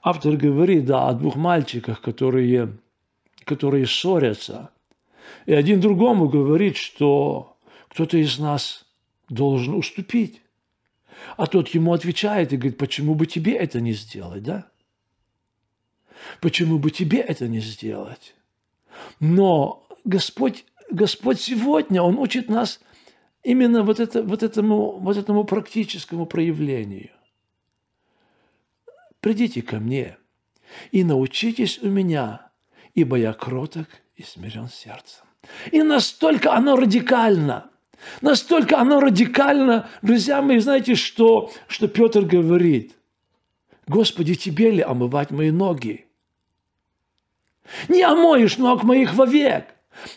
автор 0.01 0.37
говорит, 0.37 0.85
да, 0.85 1.09
о 1.09 1.13
двух 1.13 1.35
мальчиках, 1.35 1.99
которые 1.99 2.77
которые 3.45 3.85
ссорятся. 3.85 4.71
И 5.45 5.53
один 5.53 5.79
другому 5.79 6.27
говорит, 6.27 6.75
что 6.75 7.57
кто-то 7.87 8.17
из 8.17 8.37
нас 8.39 8.85
должен 9.29 9.75
уступить. 9.75 10.41
А 11.37 11.47
тот 11.47 11.69
ему 11.69 11.93
отвечает 11.93 12.51
и 12.51 12.57
говорит, 12.57 12.77
почему 12.77 13.15
бы 13.15 13.25
тебе 13.25 13.53
это 13.53 13.79
не 13.79 13.93
сделать, 13.93 14.43
да? 14.43 14.67
Почему 16.41 16.79
бы 16.79 16.91
тебе 16.91 17.19
это 17.19 17.47
не 17.47 17.59
сделать? 17.59 18.35
Но 19.19 19.87
Господь, 20.03 20.65
Господь 20.89 21.39
сегодня, 21.39 22.01
Он 22.01 22.17
учит 22.17 22.49
нас 22.49 22.79
именно 23.43 23.83
вот, 23.83 23.99
это, 23.99 24.23
вот, 24.23 24.43
этому, 24.43 24.99
вот 24.99 25.17
этому 25.17 25.43
практическому 25.43 26.25
проявлению. 26.25 27.11
Придите 29.19 29.61
ко 29.61 29.79
мне 29.79 30.17
и 30.91 31.03
научитесь 31.03 31.79
у 31.81 31.89
меня– 31.89 32.41
ибо 32.95 33.17
я 33.17 33.33
кроток 33.33 33.87
и 34.15 34.23
смирен 34.23 34.69
сердцем. 34.69 35.25
И 35.71 35.83
настолько 35.83 36.53
оно 36.53 36.75
радикально, 36.75 37.69
настолько 38.21 38.79
оно 38.79 38.99
радикально, 38.99 39.87
друзья 40.01 40.41
мои, 40.41 40.59
знаете, 40.59 40.95
что, 40.95 41.51
что 41.67 41.87
Петр 41.87 42.21
говорит? 42.21 42.95
Господи, 43.87 44.33
тебе 44.33 44.71
ли 44.71 44.81
омывать 44.81 45.29
мои 45.29 45.51
ноги? 45.51 46.07
Не 47.89 48.01
омоешь 48.01 48.57
ног 48.57 48.83
моих 48.83 49.13
вовек. 49.13 49.65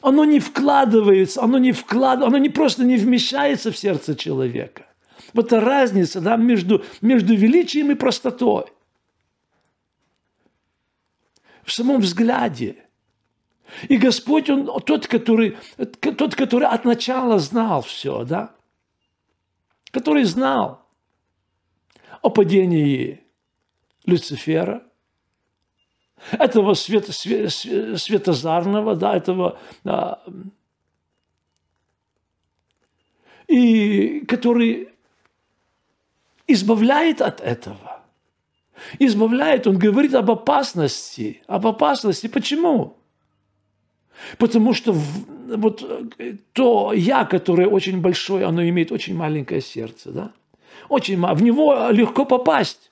Оно 0.01 0.25
не 0.25 0.41
вкладывается, 0.41 1.43
оно 1.43 1.59
не 1.59 1.73
вкладывается, 1.73 2.27
оно 2.27 2.39
не 2.39 2.49
просто 2.49 2.85
не 2.85 2.97
вмещается 2.97 3.71
в 3.71 3.77
сердце 3.77 4.17
человека. 4.17 4.87
Вот 5.35 5.53
разница 5.53 6.21
да, 6.21 6.37
между, 6.37 6.85
между 7.01 7.35
величием 7.35 7.91
и 7.93 7.95
простотой 7.95 8.67
в 11.69 11.73
самом 11.73 12.01
взгляде. 12.01 12.77
И 13.89 13.99
Господь, 13.99 14.49
Он 14.49 14.67
тот, 14.81 15.07
который, 15.07 15.59
тот, 16.17 16.35
который 16.35 16.67
от 16.67 16.87
начала 16.87 17.39
знал 17.39 17.83
все, 17.83 18.25
да? 18.25 18.55
Который 19.91 20.25
знал 20.25 20.87
о 22.23 22.31
падении 22.31 23.23
Люцифера, 24.07 24.83
этого 26.33 26.73
свет, 26.73 27.09
свет, 27.15 27.53
светозарного, 27.53 28.97
да, 28.97 29.15
этого, 29.15 29.59
да, 29.85 30.23
и 33.47 34.21
который 34.21 34.89
избавляет 36.47 37.21
от 37.21 37.41
этого 37.41 37.98
избавляет, 38.99 39.67
он 39.67 39.79
говорит 39.79 40.15
об 40.15 40.31
опасности. 40.31 41.43
Об 41.47 41.67
опасности. 41.67 42.27
Почему? 42.29 42.97
Потому 44.39 44.75
что 44.75 44.93
вот 44.93 45.85
то 46.53 46.93
я, 46.93 47.25
которое 47.25 47.69
очень 47.69 48.01
большое, 48.01 48.47
оно 48.47 48.63
имеет 48.69 48.93
очень 48.93 49.17
маленькое 49.17 49.61
сердце. 49.61 50.11
Да? 50.11 50.33
Очень 50.89 51.21
В 51.21 51.43
него 51.43 51.89
легко 51.91 52.25
попасть. 52.25 52.91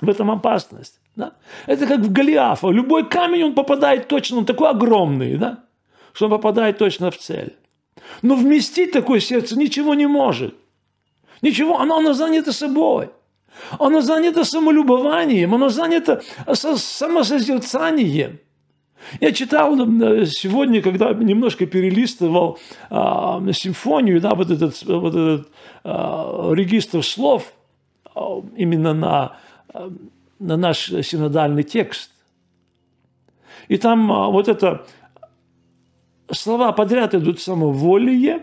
В 0.00 0.08
этом 0.08 0.30
опасность. 0.30 1.00
Да? 1.16 1.32
Это 1.66 1.86
как 1.86 2.00
в 2.00 2.12
Голиафа. 2.12 2.68
Любой 2.68 3.08
камень, 3.08 3.44
он 3.44 3.54
попадает 3.54 4.08
точно, 4.08 4.38
он 4.38 4.46
такой 4.46 4.70
огромный, 4.70 5.36
да? 5.36 5.64
что 6.12 6.26
он 6.26 6.30
попадает 6.30 6.78
точно 6.78 7.10
в 7.10 7.18
цель. 7.18 7.56
Но 8.22 8.36
вместить 8.36 8.92
такое 8.92 9.20
сердце 9.20 9.56
ничего 9.58 9.94
не 9.94 10.06
может. 10.06 10.54
Ничего, 11.42 11.78
оно, 11.80 11.98
оно 11.98 12.12
занято 12.12 12.52
собой. 12.52 13.10
Оно 13.78 14.00
занято 14.00 14.44
самолюбованием, 14.44 15.54
оно 15.54 15.68
занято 15.68 16.22
самосозерцанием. 16.54 18.38
Я 19.20 19.32
читал 19.32 19.76
э, 19.78 20.26
сегодня, 20.26 20.82
когда 20.82 21.12
немножко 21.12 21.66
перелистывал 21.66 22.58
а, 22.90 23.40
симфонию, 23.52 24.20
да, 24.20 24.34
вот 24.34 24.50
этот, 24.50 24.82
вот 24.82 25.14
этот 25.14 25.48
а, 25.84 26.52
регистр 26.52 27.04
слов 27.04 27.52
а, 28.14 28.42
именно 28.56 28.94
на, 28.94 29.36
на 30.38 30.56
наш 30.56 30.86
синодальный 30.86 31.62
текст. 31.62 32.10
И 33.68 33.76
там 33.76 34.10
а, 34.10 34.28
вот 34.28 34.48
это 34.48 34.86
слова 36.30 36.72
подряд 36.72 37.14
идут 37.14 37.40
самоволие, 37.40 38.42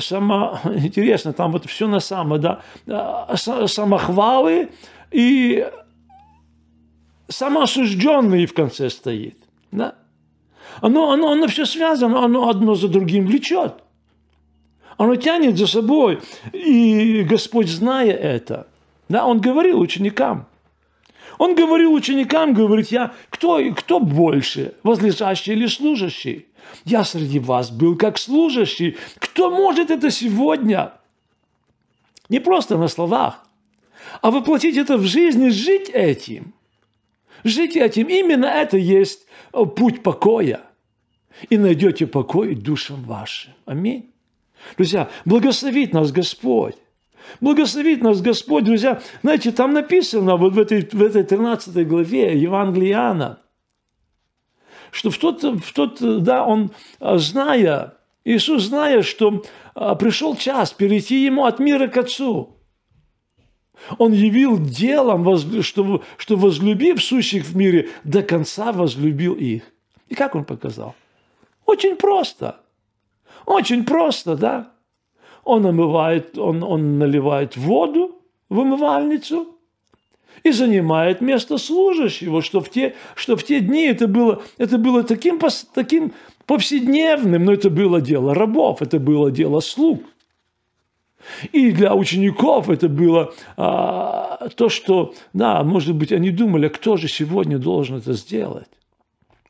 само, 0.00 0.58
интересно, 0.64 1.32
там 1.32 1.52
вот 1.52 1.66
все 1.66 1.86
на 1.86 2.00
само, 2.00 2.38
да, 2.38 2.62
а, 2.86 3.36
самохвалы 3.36 4.70
и 5.10 5.66
самоосужденный 7.28 8.46
в 8.46 8.54
конце 8.54 8.90
стоит, 8.90 9.36
да. 9.70 9.94
Оно, 10.80 11.10
оно, 11.10 11.32
оно 11.32 11.48
все 11.48 11.64
связано, 11.64 12.24
оно 12.24 12.48
одно 12.48 12.74
за 12.74 12.88
другим 12.88 13.26
влечет. 13.26 13.74
Оно 14.96 15.16
тянет 15.16 15.56
за 15.56 15.66
собой. 15.66 16.20
И 16.52 17.22
Господь, 17.22 17.68
зная 17.68 18.12
это, 18.12 18.66
да, 19.08 19.26
Он 19.26 19.40
говорил 19.40 19.80
ученикам. 19.80 20.46
Он 21.38 21.54
говорил 21.54 21.92
ученикам, 21.92 22.52
говорит, 22.52 22.88
я, 22.88 23.12
кто, 23.30 23.60
кто 23.74 24.00
больше, 24.00 24.74
возлежащий 24.82 25.52
или 25.52 25.66
служащий? 25.66 26.47
Я 26.84 27.04
среди 27.04 27.38
вас 27.38 27.70
был 27.70 27.96
как 27.96 28.18
служащий. 28.18 28.96
Кто 29.18 29.50
может 29.50 29.90
это 29.90 30.10
сегодня? 30.10 30.92
Не 32.28 32.40
просто 32.40 32.76
на 32.76 32.88
словах, 32.88 33.46
а 34.20 34.30
воплотить 34.30 34.76
это 34.76 34.96
в 34.96 35.04
жизни, 35.04 35.48
жить 35.48 35.88
этим. 35.88 36.54
Жить 37.44 37.76
этим. 37.76 38.08
Именно 38.08 38.46
это 38.46 38.76
есть 38.76 39.26
путь 39.76 40.02
покоя. 40.02 40.62
И 41.50 41.56
найдете 41.56 42.06
покой 42.06 42.54
душам 42.54 43.02
вашим. 43.04 43.52
Аминь. 43.64 44.10
Друзья, 44.76 45.08
благословит 45.24 45.92
нас 45.92 46.10
Господь. 46.10 46.74
Благословит 47.40 48.02
нас 48.02 48.20
Господь, 48.20 48.64
друзья. 48.64 49.00
Знаете, 49.22 49.52
там 49.52 49.72
написано 49.72 50.36
вот 50.36 50.54
в 50.54 50.58
этой, 50.58 50.80
в 50.90 51.02
этой 51.02 51.22
13 51.22 51.86
главе 51.86 52.38
Евангелиана, 52.38 53.38
что 54.90 55.10
в 55.10 55.18
тот, 55.18 55.42
в 55.42 55.72
тот, 55.72 55.98
да, 56.22 56.44
он, 56.44 56.70
зная, 57.00 57.94
Иисус, 58.24 58.64
зная, 58.64 59.02
что 59.02 59.42
а, 59.74 59.94
пришел 59.94 60.36
час 60.36 60.72
перейти 60.72 61.24
ему 61.24 61.44
от 61.44 61.58
мира 61.58 61.88
к 61.88 61.96
Отцу, 61.96 62.58
он 63.96 64.12
явил 64.12 64.58
делом, 64.58 65.62
что, 65.62 66.02
что 66.16 66.36
возлюбив 66.36 67.02
сущих 67.02 67.44
в 67.44 67.56
мире, 67.56 67.88
до 68.04 68.22
конца 68.22 68.72
возлюбил 68.72 69.34
их. 69.34 69.62
И 70.08 70.14
как 70.14 70.34
он 70.34 70.44
показал? 70.44 70.94
Очень 71.64 71.96
просто. 71.96 72.60
Очень 73.46 73.84
просто, 73.84 74.36
да? 74.36 74.72
Он 75.44 75.64
омывает, 75.64 76.36
он, 76.36 76.62
он 76.62 76.98
наливает 76.98 77.56
воду 77.56 78.20
в 78.48 78.58
умывальницу 78.58 79.57
и 80.42 80.50
занимает 80.50 81.20
место 81.20 81.58
служащего, 81.58 82.42
что 82.42 82.60
в 82.60 82.70
те, 82.70 82.94
что 83.14 83.36
в 83.36 83.44
те 83.44 83.60
дни 83.60 83.86
это 83.86 84.08
было, 84.08 84.42
это 84.58 84.78
было 84.78 85.02
таким, 85.02 85.40
таким 85.74 86.12
повседневным, 86.46 87.44
но 87.44 87.52
это 87.52 87.70
было 87.70 88.00
дело 88.00 88.34
рабов, 88.34 88.82
это 88.82 88.98
было 88.98 89.30
дело 89.30 89.60
слуг. 89.60 90.02
И 91.52 91.72
для 91.72 91.94
учеников 91.94 92.70
это 92.70 92.88
было 92.88 93.34
а, 93.56 94.48
то, 94.56 94.68
что, 94.68 95.14
да, 95.32 95.62
может 95.62 95.94
быть, 95.94 96.12
они 96.12 96.30
думали, 96.30 96.66
а 96.66 96.70
кто 96.70 96.96
же 96.96 97.08
сегодня 97.08 97.58
должен 97.58 97.98
это 97.98 98.12
сделать? 98.14 98.68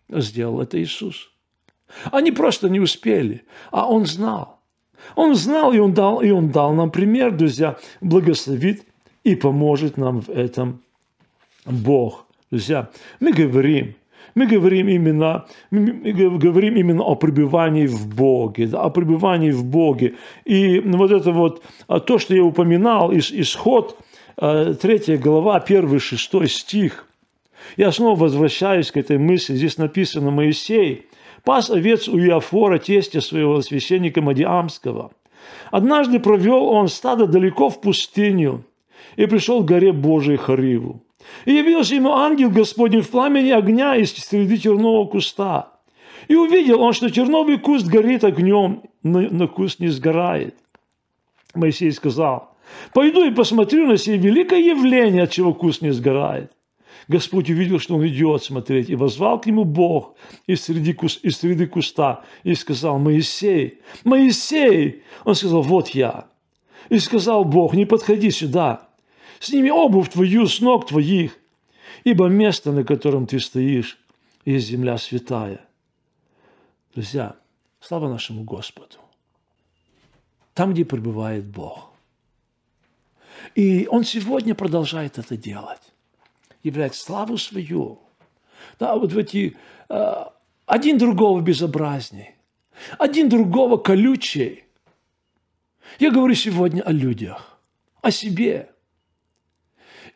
Сделал 0.09 0.61
это 0.61 0.81
Иисус. 0.83 1.31
Они 2.11 2.33
просто 2.33 2.69
не 2.69 2.81
успели, 2.81 3.45
а 3.71 3.89
Он 3.89 4.07
знал. 4.07 4.59
Он 5.15 5.35
знал, 5.35 5.73
и 5.73 5.79
он 5.79 5.95
дал, 5.95 6.21
и 6.21 6.31
он 6.31 6.51
дал 6.51 6.73
нам 6.73 6.91
пример, 6.91 7.31
друзья, 7.37 7.79
благословит 8.01 8.85
и 9.29 9.35
поможет 9.35 9.97
нам 9.97 10.21
в 10.21 10.31
этом 10.31 10.81
Бог. 11.67 12.27
Друзья, 12.51 12.91
мы 13.21 13.33
говорим, 13.33 13.95
мы 14.35 14.47
говорим 14.47 14.89
именно, 14.89 15.47
мы 15.71 16.13
говорим 16.39 16.77
именно 16.77 17.03
о 17.03 17.15
пребывании 17.15 17.87
в 17.87 18.15
Боге, 18.15 18.67
да, 18.67 18.83
о 18.83 18.91
пребывании 18.91 19.51
в 19.51 19.65
Боге. 19.65 20.15
И 20.45 20.81
вот 20.81 21.11
это 21.11 21.33
вот, 21.33 21.63
а, 21.89 22.01
то, 22.01 22.19
что 22.19 22.35
я 22.35 22.43
упоминал, 22.43 23.13
исход, 23.13 23.99
а, 24.37 24.73
третья 24.75 25.19
глава, 25.19 25.61
первый, 25.61 25.99
шестой 25.99 26.49
стих. 26.49 27.07
Я 27.77 27.93
снова 27.93 28.19
возвращаюсь 28.19 28.91
к 28.91 28.97
этой 28.97 29.19
мысли. 29.19 29.55
Здесь 29.55 29.79
написано 29.79 30.31
Моисей– 30.31 31.07
пас 31.45 31.71
овец 31.71 32.09
у 32.09 32.19
Иофора, 32.19 32.79
тестя 32.79 33.21
своего 33.21 33.63
священника 33.63 34.21
Мадиамского. 34.21 35.13
Однажды 35.71 36.21
провел 36.21 36.65
он 36.65 36.89
стадо 36.89 37.27
далеко 37.27 37.71
в 37.71 37.81
пустыню 37.81 38.65
и 39.17 39.27
пришел 39.27 39.63
к 39.63 39.67
горе 39.67 39.93
Божией 39.93 40.37
Хариву. 40.37 41.03
И 41.45 41.53
явился 41.53 41.95
ему 41.95 42.13
ангел 42.13 42.51
Господень 42.51 43.03
в 43.03 43.11
пламени 43.11 43.51
огня 43.51 43.97
из 43.97 44.13
среды 44.13 44.57
тернового 44.57 45.09
куста. 45.09 45.73
И 46.29 46.35
увидел 46.35 46.81
он, 46.81 46.93
что 46.93 47.11
терновый 47.11 47.59
куст 47.59 47.87
горит 47.87 48.25
огнем, 48.25 48.83
но, 49.03 49.21
но 49.21 49.49
куст 49.49 49.81
не 49.81 49.89
сгорает. 49.89 50.57
Моисей 51.55 51.91
сказал, 51.93 52.57
пойду 52.93 53.25
и 53.25 53.35
посмотрю 53.35 53.87
на 53.87 53.97
сие 53.97 54.19
великое 54.19 54.61
явление, 54.61 55.25
от 55.25 55.31
чего 55.31 55.55
куст 55.55 55.83
не 55.83 55.91
сгорает. 55.91 56.53
Господь 57.09 57.49
увидел, 57.49 57.79
что 57.79 57.97
он 57.97 58.07
идет 58.07 58.45
смотреть, 58.45 58.91
и 58.91 58.95
возвал 58.95 59.41
к 59.41 59.47
нему 59.47 59.65
Бог 59.65 60.15
из 60.47 60.63
среды, 60.63 60.93
куст, 60.93 61.25
из 61.25 61.39
среды 61.39 61.67
куста 61.67 62.23
и 62.45 62.55
сказал, 62.55 62.99
Моисей, 62.99 63.81
Моисей! 64.05 65.03
Он 65.25 65.35
сказал, 65.35 65.63
вот 65.63 65.89
я. 65.91 66.27
И 66.91 66.99
сказал 66.99 67.45
Бог, 67.45 67.75
не 67.75 67.87
подходи 67.87 68.31
сюда, 68.31 68.88
сними 69.41 69.71
обувь 69.71 70.11
твою 70.11 70.47
с 70.47 70.61
ног 70.61 70.87
твоих, 70.87 71.39
ибо 72.05 72.27
место, 72.27 72.73
на 72.73 72.85
котором 72.85 73.27
ты 73.27 73.41
стоишь, 73.41 73.99
есть 74.45 74.69
земля 74.69 74.99
святая. 74.99 75.61
Друзья, 76.95 77.37
слава 77.81 78.09
нашему 78.09 78.45
Господу. 78.45 78.97
Там, 80.55 80.73
где 80.73 80.85
пребывает 80.85 81.45
Бог. 81.45 81.93
И 83.55 83.87
Он 83.91 84.05
сегодня 84.05 84.55
продолжает 84.55 85.19
это 85.19 85.37
делать 85.37 85.93
являть 86.63 86.95
славу 86.95 87.39
свою. 87.39 88.01
Да, 88.79 88.97
вот 88.97 89.13
в 89.13 89.19
эти 89.19 89.57
э, 89.89 90.25
один 90.67 90.99
другого 90.99 91.41
безобразней, 91.41 92.35
один 92.99 93.29
другого 93.29 93.77
колючей. 93.77 94.65
Я 95.99 96.11
говорю 96.11 96.35
сегодня 96.35 96.83
о 96.83 96.93
людях, 96.93 97.59
о 98.03 98.11
себе. 98.11 98.71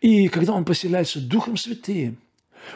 И 0.03 0.29
когда 0.29 0.53
он 0.53 0.67
поселяется 0.67 1.21
Духом 1.21 1.57
Святым, 1.57 2.19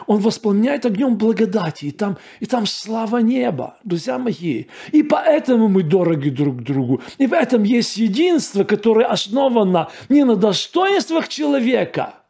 он 0.07 0.19
восполняет 0.19 0.85
огнем 0.85 1.15
благодати, 1.15 1.85
и 1.85 1.91
там, 1.91 2.17
и 2.39 2.45
там 2.45 2.65
слава 2.65 3.19
неба, 3.19 3.77
друзья 3.83 4.17
мои. 4.17 4.65
И 4.91 5.03
поэтому 5.03 5.67
мы 5.69 5.83
дороги 5.83 6.29
друг 6.29 6.63
другу. 6.63 7.01
И 7.19 7.27
в 7.27 7.33
этом 7.33 7.63
есть 7.63 7.97
единство, 7.97 8.63
которое 8.63 9.05
основано 9.05 9.89
не 10.09 10.23
на 10.25 10.35
достоинствах 10.35 11.27
человека– 11.27 12.15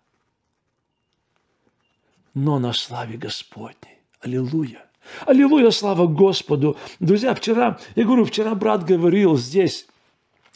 но 2.38 2.60
на 2.60 2.72
славе 2.72 3.18
Господней. 3.18 3.98
Аллилуйя. 4.22 4.86
Аллилуйя, 5.26 5.72
слава 5.72 6.06
Господу. 6.06 6.78
Друзья, 7.00 7.34
вчера, 7.34 7.80
я 7.96 8.04
говорю, 8.04 8.26
вчера 8.26 8.54
брат 8.54 8.86
говорил 8.86 9.38
здесь, 9.38 9.88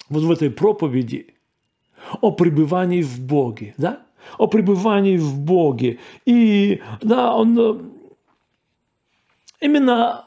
вот 0.08 0.22
в 0.22 0.32
этой 0.32 0.52
проповеди, 0.52 1.34
о 2.22 2.32
пребывании 2.32 3.02
в 3.02 3.20
Боге, 3.20 3.74
да? 3.78 4.04
О 4.38 4.48
пребывании 4.48 5.18
в 5.18 5.40
Боге. 5.40 6.00
И, 6.26 6.82
да, 7.02 7.36
он 7.36 7.60
э, 7.60 7.80
именно 9.60 10.26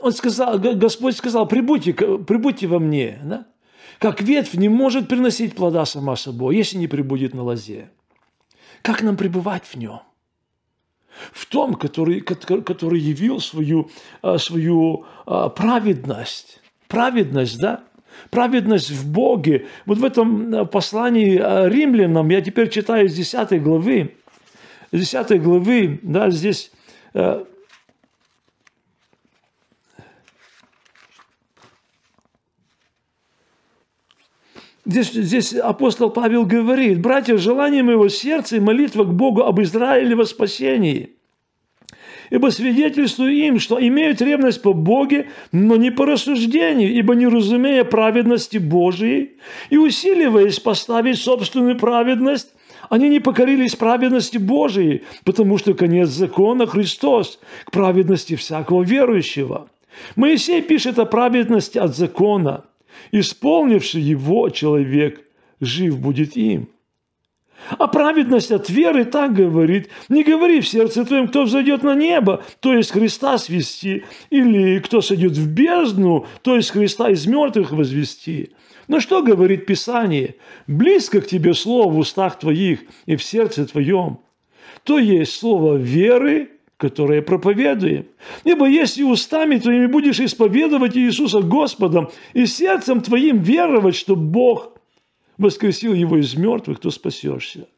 он 0.00 0.12
сказал, 0.12 0.58
Господь 0.58 1.16
сказал, 1.16 1.46
прибудьте, 1.46 1.92
прибудьте 1.92 2.66
во 2.66 2.78
мне, 2.78 3.20
да? 3.24 3.46
Как 3.98 4.20
ветвь 4.20 4.54
не 4.54 4.68
может 4.68 5.08
приносить 5.08 5.56
плода 5.56 5.84
сама 5.84 6.14
собой, 6.14 6.56
если 6.56 6.76
не 6.76 6.86
прибудет 6.86 7.34
на 7.34 7.42
лозе. 7.42 7.90
Как 8.82 9.02
нам 9.02 9.16
пребывать 9.16 9.64
в 9.64 9.74
нем? 9.74 10.02
В 11.32 11.46
том, 11.46 11.74
который, 11.74 12.20
который 12.20 13.00
явил 13.00 13.40
свою, 13.40 13.90
а, 14.22 14.38
свою 14.38 15.04
а, 15.26 15.48
праведность. 15.48 16.60
Праведность, 16.86 17.58
да? 17.58 17.82
Праведность 18.30 18.90
в 18.90 19.10
Боге. 19.10 19.66
Вот 19.86 19.98
в 19.98 20.04
этом 20.04 20.54
а, 20.54 20.64
послании 20.64 21.36
римлянам, 21.68 22.28
я 22.28 22.40
теперь 22.40 22.68
читаю 22.68 23.06
из 23.06 23.14
10 23.14 23.62
главы, 23.62 24.14
10 24.92 25.42
главы, 25.42 26.00
да, 26.02 26.30
здесь 26.30 26.70
Здесь, 34.88 35.12
здесь 35.12 35.52
апостол 35.52 36.08
Павел 36.08 36.46
говорит, 36.46 37.02
братья, 37.02 37.36
желание 37.36 37.82
моего 37.82 38.08
сердца 38.08 38.56
и 38.56 38.60
молитва 38.60 39.04
к 39.04 39.12
Богу 39.12 39.42
об 39.42 39.60
Израиле 39.60 40.16
во 40.16 40.24
спасении. 40.24 41.17
Ибо 42.30 42.50
свидетельствую 42.50 43.32
им, 43.32 43.58
что 43.58 43.80
имеют 43.80 44.20
ревность 44.20 44.62
по 44.62 44.72
Боге, 44.72 45.28
но 45.52 45.76
не 45.76 45.90
по 45.90 46.04
рассуждению, 46.04 46.92
ибо 46.92 47.14
не 47.14 47.26
разумея 47.26 47.84
праведности 47.84 48.58
Божией 48.58 49.32
и 49.70 49.78
усиливаясь 49.78 50.60
поставить 50.60 51.18
собственную 51.18 51.78
праведность, 51.78 52.52
Они 52.90 53.10
не 53.10 53.20
покорились 53.20 53.76
праведности 53.76 54.38
Божией, 54.38 55.02
потому 55.24 55.58
что 55.58 55.74
конец 55.74 56.08
закона 56.08 56.66
Христос 56.66 57.38
к 57.64 57.70
праведности 57.70 58.34
всякого 58.34 58.82
верующего. 58.82 59.68
Моисей 60.16 60.62
пишет 60.62 60.98
о 60.98 61.04
праведности 61.04 61.76
от 61.76 61.94
закона. 61.96 62.64
Исполнивший 63.12 64.00
его 64.00 64.48
человек 64.48 65.20
жив 65.60 65.98
будет 65.98 66.36
им. 66.36 66.68
А 67.76 67.86
праведность 67.86 68.50
от 68.50 68.70
веры 68.70 69.04
так 69.04 69.34
говорит, 69.34 69.88
не 70.08 70.24
говори 70.24 70.60
в 70.60 70.68
сердце 70.68 71.04
твоем, 71.04 71.28
кто 71.28 71.42
взойдет 71.42 71.82
на 71.82 71.94
небо, 71.94 72.42
то 72.60 72.72
есть 72.72 72.92
Христа 72.92 73.36
свести, 73.36 74.04
или 74.30 74.78
кто 74.78 75.00
сойдет 75.00 75.32
в 75.32 75.48
бездну, 75.52 76.26
то 76.42 76.56
есть 76.56 76.70
Христа 76.70 77.10
из 77.10 77.26
мертвых 77.26 77.72
возвести. 77.72 78.52
Но 78.86 79.00
что 79.00 79.22
говорит 79.22 79.66
Писание? 79.66 80.36
Близко 80.66 81.20
к 81.20 81.26
тебе 81.26 81.52
слово 81.52 81.92
в 81.92 81.98
устах 81.98 82.38
твоих 82.38 82.80
и 83.04 83.16
в 83.16 83.22
сердце 83.22 83.66
твоем. 83.66 84.20
То 84.84 84.98
есть 84.98 85.34
слово 85.34 85.76
веры, 85.76 86.50
которое 86.78 87.20
проповедуем. 87.20 88.06
Ибо 88.44 88.66
если 88.66 89.02
устами 89.02 89.58
твоими 89.58 89.86
будешь 89.86 90.20
исповедовать 90.20 90.96
Иисуса 90.96 91.42
Господом 91.42 92.08
и 92.32 92.46
сердцем 92.46 93.02
твоим 93.02 93.42
веровать, 93.42 93.96
что 93.96 94.16
Бог 94.16 94.77
воскресил 95.38 95.94
его 95.94 96.18
из 96.18 96.34
мертвых, 96.34 96.80
то 96.80 96.90
спасешься. 96.90 97.68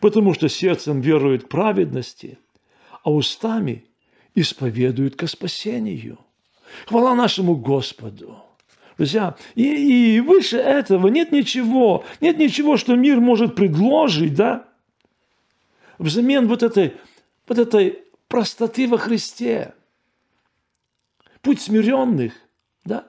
Потому 0.00 0.34
что 0.34 0.48
сердцем 0.48 1.00
верует 1.00 1.48
праведности, 1.48 2.38
а 3.02 3.12
устами 3.12 3.84
исповедуют 4.34 5.16
ко 5.16 5.26
спасению. 5.26 6.18
Хвала 6.86 7.14
нашему 7.14 7.56
Господу! 7.56 8.44
Друзья, 8.96 9.34
и, 9.54 10.16
и 10.16 10.20
выше 10.20 10.58
этого 10.58 11.08
нет 11.08 11.32
ничего, 11.32 12.04
нет 12.20 12.36
ничего, 12.36 12.76
что 12.76 12.96
мир 12.96 13.18
может 13.18 13.54
предложить, 13.54 14.34
да, 14.34 14.68
взамен 15.98 16.46
вот 16.46 16.62
этой, 16.62 16.94
вот 17.48 17.58
этой 17.58 18.00
простоты 18.28 18.86
во 18.86 18.98
Христе. 18.98 19.74
Путь 21.40 21.62
смиренных, 21.62 22.34
да. 22.84 23.06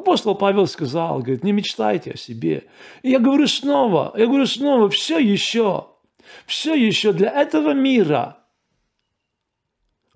Апостол 0.00 0.34
Павел 0.34 0.66
сказал, 0.66 1.18
говорит, 1.18 1.44
не 1.44 1.52
мечтайте 1.52 2.12
о 2.12 2.16
себе. 2.16 2.64
И 3.02 3.10
я 3.10 3.18
говорю 3.18 3.46
снова, 3.46 4.14
я 4.16 4.26
говорю 4.26 4.46
снова, 4.46 4.88
все 4.88 5.18
еще, 5.18 5.88
все 6.46 6.74
еще 6.74 7.12
для 7.12 7.30
этого 7.30 7.74
мира 7.74 8.38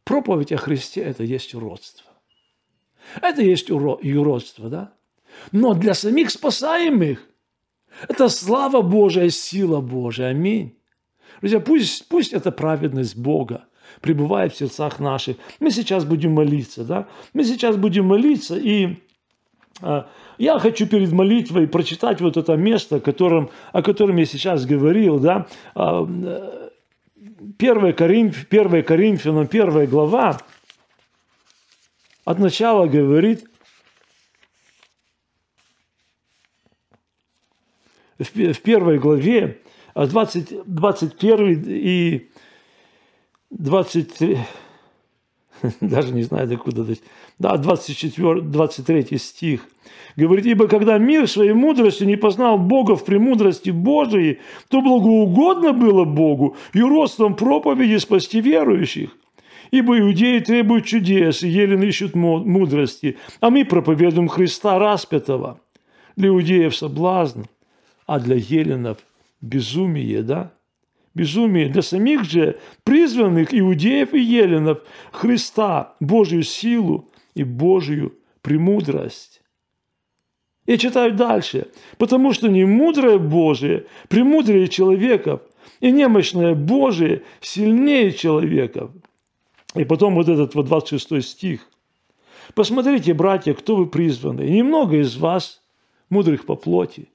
проповедь 0.05 0.53
о 0.53 0.57
Христе– 0.57 1.03
это 1.03 1.23
есть 1.23 1.55
уродство. 1.55 2.11
Это 3.21 3.43
есть 3.43 3.69
юродство, 3.69 4.71
да? 4.71 4.95
Но 5.53 5.75
для 5.75 5.93
самих 5.93 6.31
спасаемых 6.31 7.29
это 8.09 8.31
слава 8.31 8.81
Божия, 8.81 9.29
сила 9.29 9.83
Божия. 9.83 10.29
Аминь. 10.29 10.79
Друзья, 11.43 11.61
пусть, 11.61 12.09
пусть 12.09 12.33
эта 12.33 12.51
праведность 12.53 13.17
Бога 13.17 13.67
пребывает 14.01 14.55
в 14.55 14.57
сердцах 14.57 14.99
наших. 14.99 15.37
Мы 15.61 15.71
сейчас 15.71 16.07
будем 16.07 16.33
молиться, 16.33 16.85
да? 16.85 17.07
Мы 17.35 17.45
сейчас 17.45 17.77
будем 17.77 18.07
молиться, 18.07 18.57
и 18.57 19.04
я 19.81 20.59
хочу 20.59 20.87
перед 20.87 21.13
молитвой 21.13 21.67
прочитать 21.67 22.21
вот 22.21 22.37
это 22.37 22.57
место, 22.57 23.01
которым, 23.01 23.51
о 23.73 23.83
котором 23.83 24.17
я 24.17 24.27
сейчас 24.27 24.67
говорил, 24.67 25.19
да? 25.19 25.47
1 25.75 27.93
Коринф, 27.95 28.47
1 28.51 28.85
Коринфянам, 28.85 29.49
1 29.51 29.87
глава, 29.87 30.39
от 32.25 32.39
начала 32.39 32.87
говорит, 32.87 33.45
в 38.19 38.61
первой 38.61 38.99
главе, 38.99 39.61
20, 39.95 40.67
21 40.67 41.65
и 41.67 42.31
23, 43.51 44.39
даже 45.81 46.13
не 46.13 46.23
знаю 46.23 46.49
докуда, 46.49 46.87
да, 47.39 47.57
24, 47.57 48.41
23 48.43 49.19
стих, 49.19 49.67
говорит, 50.17 50.47
«Ибо 50.47 50.69
когда 50.69 50.99
мир 50.99 51.29
своей 51.29 51.53
мудростью 51.53 52.07
не 52.07 52.17
познал 52.17 52.59
Бога 52.59 52.97
в 52.97 53.05
премудрости 53.05 53.71
Божией, 53.71 54.39
то 54.69 54.81
благоугодно 54.81 55.73
было 55.73 56.05
Богу 56.05 56.57
и 56.73 56.81
ростом 56.81 57.35
проповеди 57.35 57.99
спасти 57.99 58.41
верующих. 58.41 59.17
Ибо 59.71 59.99
иудеи 59.99 60.39
требуют 60.39 60.85
чудес, 60.85 61.43
и 61.43 61.49
елены 61.49 61.85
ищут 61.85 62.15
мудрости, 62.15 63.17
а 63.41 63.51
мы 63.51 63.65
проповедуем 63.65 64.29
Христа 64.29 64.79
распятого. 64.79 65.59
Для 66.17 66.29
иудеев 66.29 66.77
соблазн, 66.77 67.43
а 68.07 68.21
для 68.21 68.37
еленов 68.37 68.99
безумие, 69.41 70.23
да? 70.23 70.53
Безумие. 71.15 71.69
Для 71.69 71.83
самих 71.83 72.25
же 72.25 72.59
призванных 72.85 73.53
иудеев 73.53 74.15
и 74.15 74.21
еленов 74.21 74.79
Христа, 75.11 75.95
Божью 75.99 76.45
силу 76.45 77.09
и 77.35 77.45
Божью 77.45 78.15
премудрость. 78.43 79.43
Я 80.67 80.79
читаю 80.79 81.15
дальше. 81.15 81.69
Потому 81.99 82.33
что 82.33 82.49
не 82.49 82.65
мудрое 82.65 83.19
Божие 83.19 83.87
премудрее 84.09 84.69
человеков, 84.69 85.43
и 85.81 85.91
немощное 85.91 86.55
Божие 86.55 87.23
сильнее 87.41 88.13
человеков. 88.13 88.91
И 89.75 89.85
потом 89.85 90.15
вот 90.15 90.29
этот 90.29 90.55
вот 90.55 90.67
26 90.67 91.23
стих. 91.23 91.69
Посмотрите, 92.55 93.13
братья, 93.15 93.55
кто 93.55 93.77
вы 93.77 93.87
призваны. 93.87 94.43
Немного 94.43 95.01
из 95.01 95.17
вас 95.17 95.63
мудрых 96.09 96.47
по 96.47 96.55
плоти. 96.55 97.09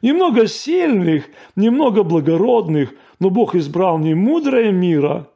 Немного 0.00 0.46
сильных, 0.46 1.28
немного 1.56 2.02
благородных, 2.02 2.94
но 3.18 3.30
Бог 3.30 3.54
избрал 3.54 3.98
не 3.98 4.14
мудрое 4.14 4.70
мира, 4.70 5.30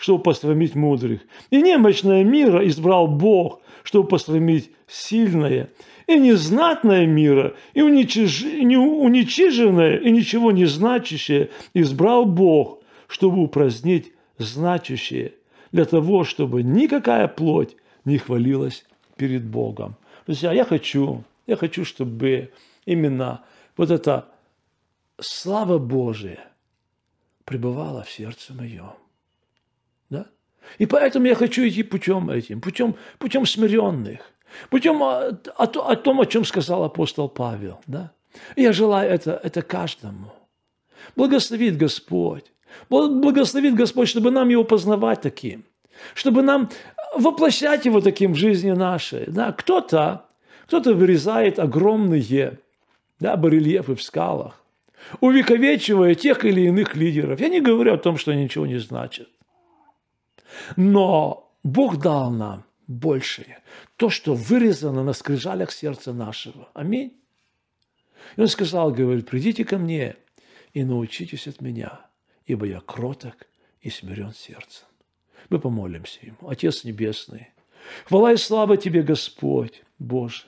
чтобы 0.00 0.22
посрамить 0.22 0.74
мудрых. 0.74 1.20
И 1.50 1.60
немощное 1.60 2.24
мира 2.24 2.66
избрал 2.66 3.06
Бог, 3.06 3.60
чтобы 3.84 4.08
посрамить 4.08 4.70
сильное. 4.88 5.70
И 6.08 6.18
незнатное 6.18 7.06
мира, 7.06 7.54
и 7.74 7.82
уничиж... 7.82 8.42
не 8.42 8.76
уничиженное, 8.76 9.98
и 9.98 10.10
ничего 10.10 10.50
не 10.50 10.64
значащее 10.64 11.50
избрал 11.74 12.24
Бог, 12.24 12.80
чтобы 13.06 13.42
упразднить 13.42 14.12
значащее– 14.38 15.34
для 15.72 15.84
того, 15.84 16.24
чтобы 16.24 16.62
никакая 16.62 17.28
плоть 17.28 17.76
не 18.04 18.18
хвалилась 18.18 18.84
перед 19.16 19.44
Богом. 19.44 19.96
Друзья, 20.26 20.52
я 20.52 20.64
хочу, 20.64 21.24
я 21.46 21.56
хочу, 21.56 21.84
чтобы 21.84 22.52
именно 22.86 23.42
вот 23.76 23.90
эта 23.90 24.28
слава 25.20 25.78
Божия 25.78 26.40
пребывала 27.44 28.02
в 28.02 28.10
сердце 28.10 28.54
моем. 28.54 28.92
И 30.78 30.86
поэтому 30.86 31.26
я 31.26 31.34
хочу 31.34 31.66
идти 31.66 31.82
путем 31.82 32.30
этим, 32.30 32.60
путем, 32.60 32.94
путем 33.18 33.46
смиренных, 33.46 34.20
путем 34.70 35.02
о, 35.02 35.30
о, 35.56 35.64
о 35.64 35.96
том, 35.96 36.20
о 36.20 36.26
чем 36.26 36.44
сказал 36.44 36.84
апостол 36.84 37.28
Павел. 37.28 37.80
Да? 37.86 38.12
Я 38.56 38.72
желаю 38.72 39.10
это, 39.10 39.40
это 39.42 39.62
каждому. 39.62 40.32
Благословит 41.16 41.76
Господь 41.76 42.44
Благословит 42.88 43.74
Господь, 43.74 44.08
чтобы 44.08 44.30
нам 44.30 44.48
его 44.48 44.64
познавать 44.64 45.20
таким, 45.20 45.64
чтобы 46.14 46.42
нам 46.42 46.70
воплощать 47.14 47.84
его 47.84 48.00
таким 48.00 48.32
в 48.32 48.36
жизни 48.36 48.70
нашей. 48.70 49.26
Да? 49.26 49.52
Кто-то 49.52 50.26
кто 50.66 50.80
вырезает 50.94 51.58
огромные 51.58 52.58
да, 53.18 53.36
барельефы 53.36 53.96
в 53.96 54.02
скалах, 54.02 54.62
увековечивая 55.20 56.14
тех 56.14 56.44
или 56.44 56.60
иных 56.60 56.94
лидеров. 56.94 57.40
Я 57.40 57.48
не 57.48 57.60
говорю 57.60 57.94
о 57.94 57.98
том, 57.98 58.16
что 58.16 58.32
ничего 58.32 58.66
не 58.66 58.78
значит. 58.78 59.28
Но 60.76 61.52
Бог 61.62 61.98
дал 61.98 62.30
нам 62.30 62.64
большее. 62.86 63.58
То, 63.96 64.10
что 64.10 64.34
вырезано 64.34 65.04
на 65.04 65.12
скрижалях 65.12 65.72
сердца 65.72 66.12
нашего. 66.12 66.68
Аминь. 66.74 67.16
И 68.36 68.40
он 68.40 68.48
сказал, 68.48 68.92
говорит, 68.92 69.28
придите 69.28 69.64
ко 69.64 69.78
мне 69.78 70.16
и 70.72 70.84
научитесь 70.84 71.46
от 71.46 71.60
меня– 71.60 72.06
ибо 72.50 72.66
я 72.66 72.80
кроток 72.80 73.46
и 73.80 73.90
смирен 73.90 74.32
сердцем. 74.32 74.86
Мы 75.48 75.60
помолимся 75.60 76.18
Ему. 76.22 76.48
Отец 76.48 76.84
Небесный, 76.84 77.50
хвала 78.06 78.32
и 78.32 78.36
слава 78.36 78.76
Тебе, 78.76 79.02
Господь, 79.02 79.82
Боже. 79.98 80.44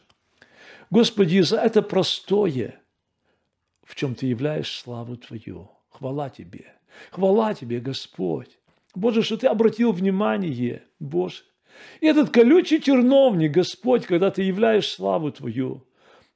Господи, 0.90 1.40
за 1.40 1.58
это 1.58 1.80
простое, 1.80 2.80
в 3.84 3.94
чем 3.94 4.14
Ты 4.14 4.26
являешь 4.26 4.80
славу 4.80 5.16
Твою. 5.16 5.70
Хвала 5.90 6.28
Тебе. 6.28 6.74
Хвала 7.10 7.54
Тебе, 7.54 7.80
Господь. 7.80 8.58
Боже, 8.94 9.22
что 9.22 9.36
Ты 9.36 9.46
обратил 9.46 9.92
внимание, 9.92 10.82
Боже. 11.00 11.42
И 12.00 12.06
этот 12.06 12.30
колючий 12.30 12.78
терновник, 12.78 13.52
Господь, 13.52 14.06
когда 14.06 14.30
Ты 14.30 14.42
являешь 14.42 14.88
славу 14.88 15.30
Твою, 15.30 15.84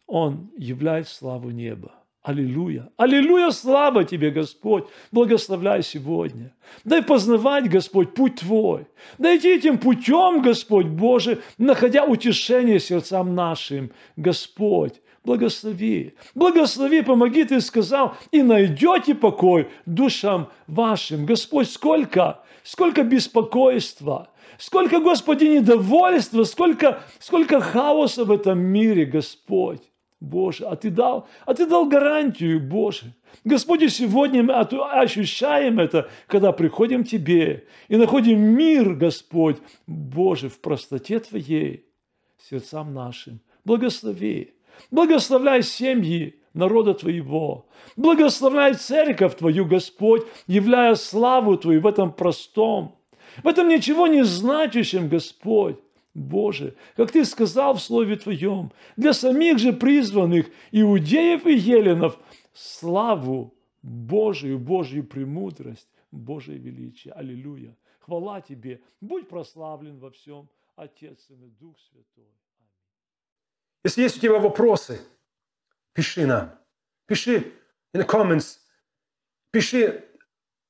Он 0.07 0.51
являет 0.57 1.09
славу 1.09 1.51
неба. 1.51 1.93
Аллилуйя. 2.27 2.91
Аллилуйя, 2.97 3.51
слава 3.53 4.03
Тебе, 4.03 4.31
Господь. 4.31 4.89
Благословляй 5.13 5.85
сегодня. 5.85 6.53
Дай 6.85 7.01
познавать, 7.01 7.71
Господь, 7.71 8.15
путь 8.15 8.41
Твой. 8.41 8.87
Дай 9.19 9.37
идти 9.37 9.55
этим 9.55 9.79
путем, 9.79 10.43
Господь 10.43 10.87
Боже, 10.87 11.41
находя 11.57 12.05
утешение 12.05 12.81
сердцам 12.81 13.37
нашим. 13.37 13.93
Господь, 14.17 15.01
Благослови. 15.27 16.15
Благослови, 16.37 17.03
помоги, 17.03 17.45
ты 17.45 17.61
сказал, 17.61 18.15
и 18.31 18.43
найдете 18.43 19.13
покой 19.13 19.69
душам 19.85 20.49
вашим. 20.69 21.27
Господь, 21.27 21.69
сколько, 21.69 22.45
сколько 22.63 23.03
беспокойства, 23.03 24.31
сколько, 24.57 25.01
Господи, 25.01 25.47
недовольства, 25.47 26.45
сколько, 26.45 27.03
сколько 27.19 27.61
хаоса 27.61 28.25
в 28.25 28.31
этом 28.31 28.61
мире, 28.61 29.05
Господь. 29.05 29.83
Боже, 30.21 30.65
а 30.65 30.77
Ты 30.77 30.91
дал, 30.91 31.27
а 31.45 31.55
Ты 31.55 31.67
дал 31.67 31.87
гарантию, 31.87 32.61
Боже. 32.61 33.13
Господи, 33.45 33.89
сегодня 33.89 34.45
мы 34.45 34.55
ощущаем 34.55 35.81
это, 35.81 36.09
когда 36.29 36.53
приходим 36.53 37.03
к 37.03 37.09
Тебе 37.09 37.67
и 37.89 37.97
находим 37.97 38.39
мир, 38.41 38.95
Господь, 38.95 39.57
Боже, 39.89 40.49
в 40.49 40.61
простоте 40.61 41.19
Твоей, 41.19 41.85
сердцам 42.49 42.95
нашим. 42.95 43.41
Благослови, 43.65 44.56
благословляй 44.91 45.63
семьи 45.63 46.37
народа 46.55 46.95
Твоего, 46.95 47.67
благословляй 47.97 48.75
церковь 48.75 49.37
Твою, 49.37 49.67
Господь, 49.67 50.27
являя 50.47 50.95
славу 50.95 51.57
Твою 51.57 51.81
в 51.81 51.87
этом 51.87 52.13
простом, 52.13 52.97
в 53.43 53.49
этом 53.49 53.69
ничего 53.69 54.07
не 54.07 54.25
значащем, 54.25 55.09
Господь. 55.09 55.77
Боже, 56.15 56.75
как 56.97 57.11
Ты 57.11 57.25
сказал 57.27 57.75
в 57.75 57.83
Слове 57.83 58.17
Твоем, 58.17 58.73
для 58.97 59.13
самих 59.13 59.59
же 59.59 59.73
призванных 59.75 60.47
иудеев 60.73 61.47
и 61.47 61.55
еленов 61.55 62.19
славу 62.55 63.53
Божию, 63.83 64.59
Божью 64.59 65.05
премудрость, 65.05 65.89
Божие 66.11 66.59
величие. 66.59 67.13
Аллилуйя. 67.13 67.77
Хвала 68.01 68.41
Тебе. 68.41 68.81
Будь 69.01 69.29
прославлен 69.29 69.99
во 69.99 70.11
всем, 70.11 70.49
Отец 70.75 71.27
и 71.29 71.35
Дух 71.61 71.77
Святой. 71.79 72.33
Если 73.85 74.03
есть 74.03 74.17
у 74.17 74.21
тебя 74.21 74.39
вопросы, 74.39 75.01
пиши 75.93 76.27
нам. 76.27 76.59
Пиши 77.07 77.53
in 77.95 78.01
the 78.01 78.07
comments. 78.07 78.59
Пиши 79.51 80.05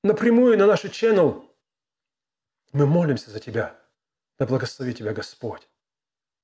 напрямую 0.03 0.59
на 0.59 0.67
наш 0.67 0.85
channel. 0.85 1.49
Мы 2.73 2.87
молимся 2.87 3.31
за 3.31 3.41
тебя. 3.41 3.79
Да 4.39 4.47
благослови 4.47 4.95
тебя 4.95 5.13
Господь. 5.13 5.69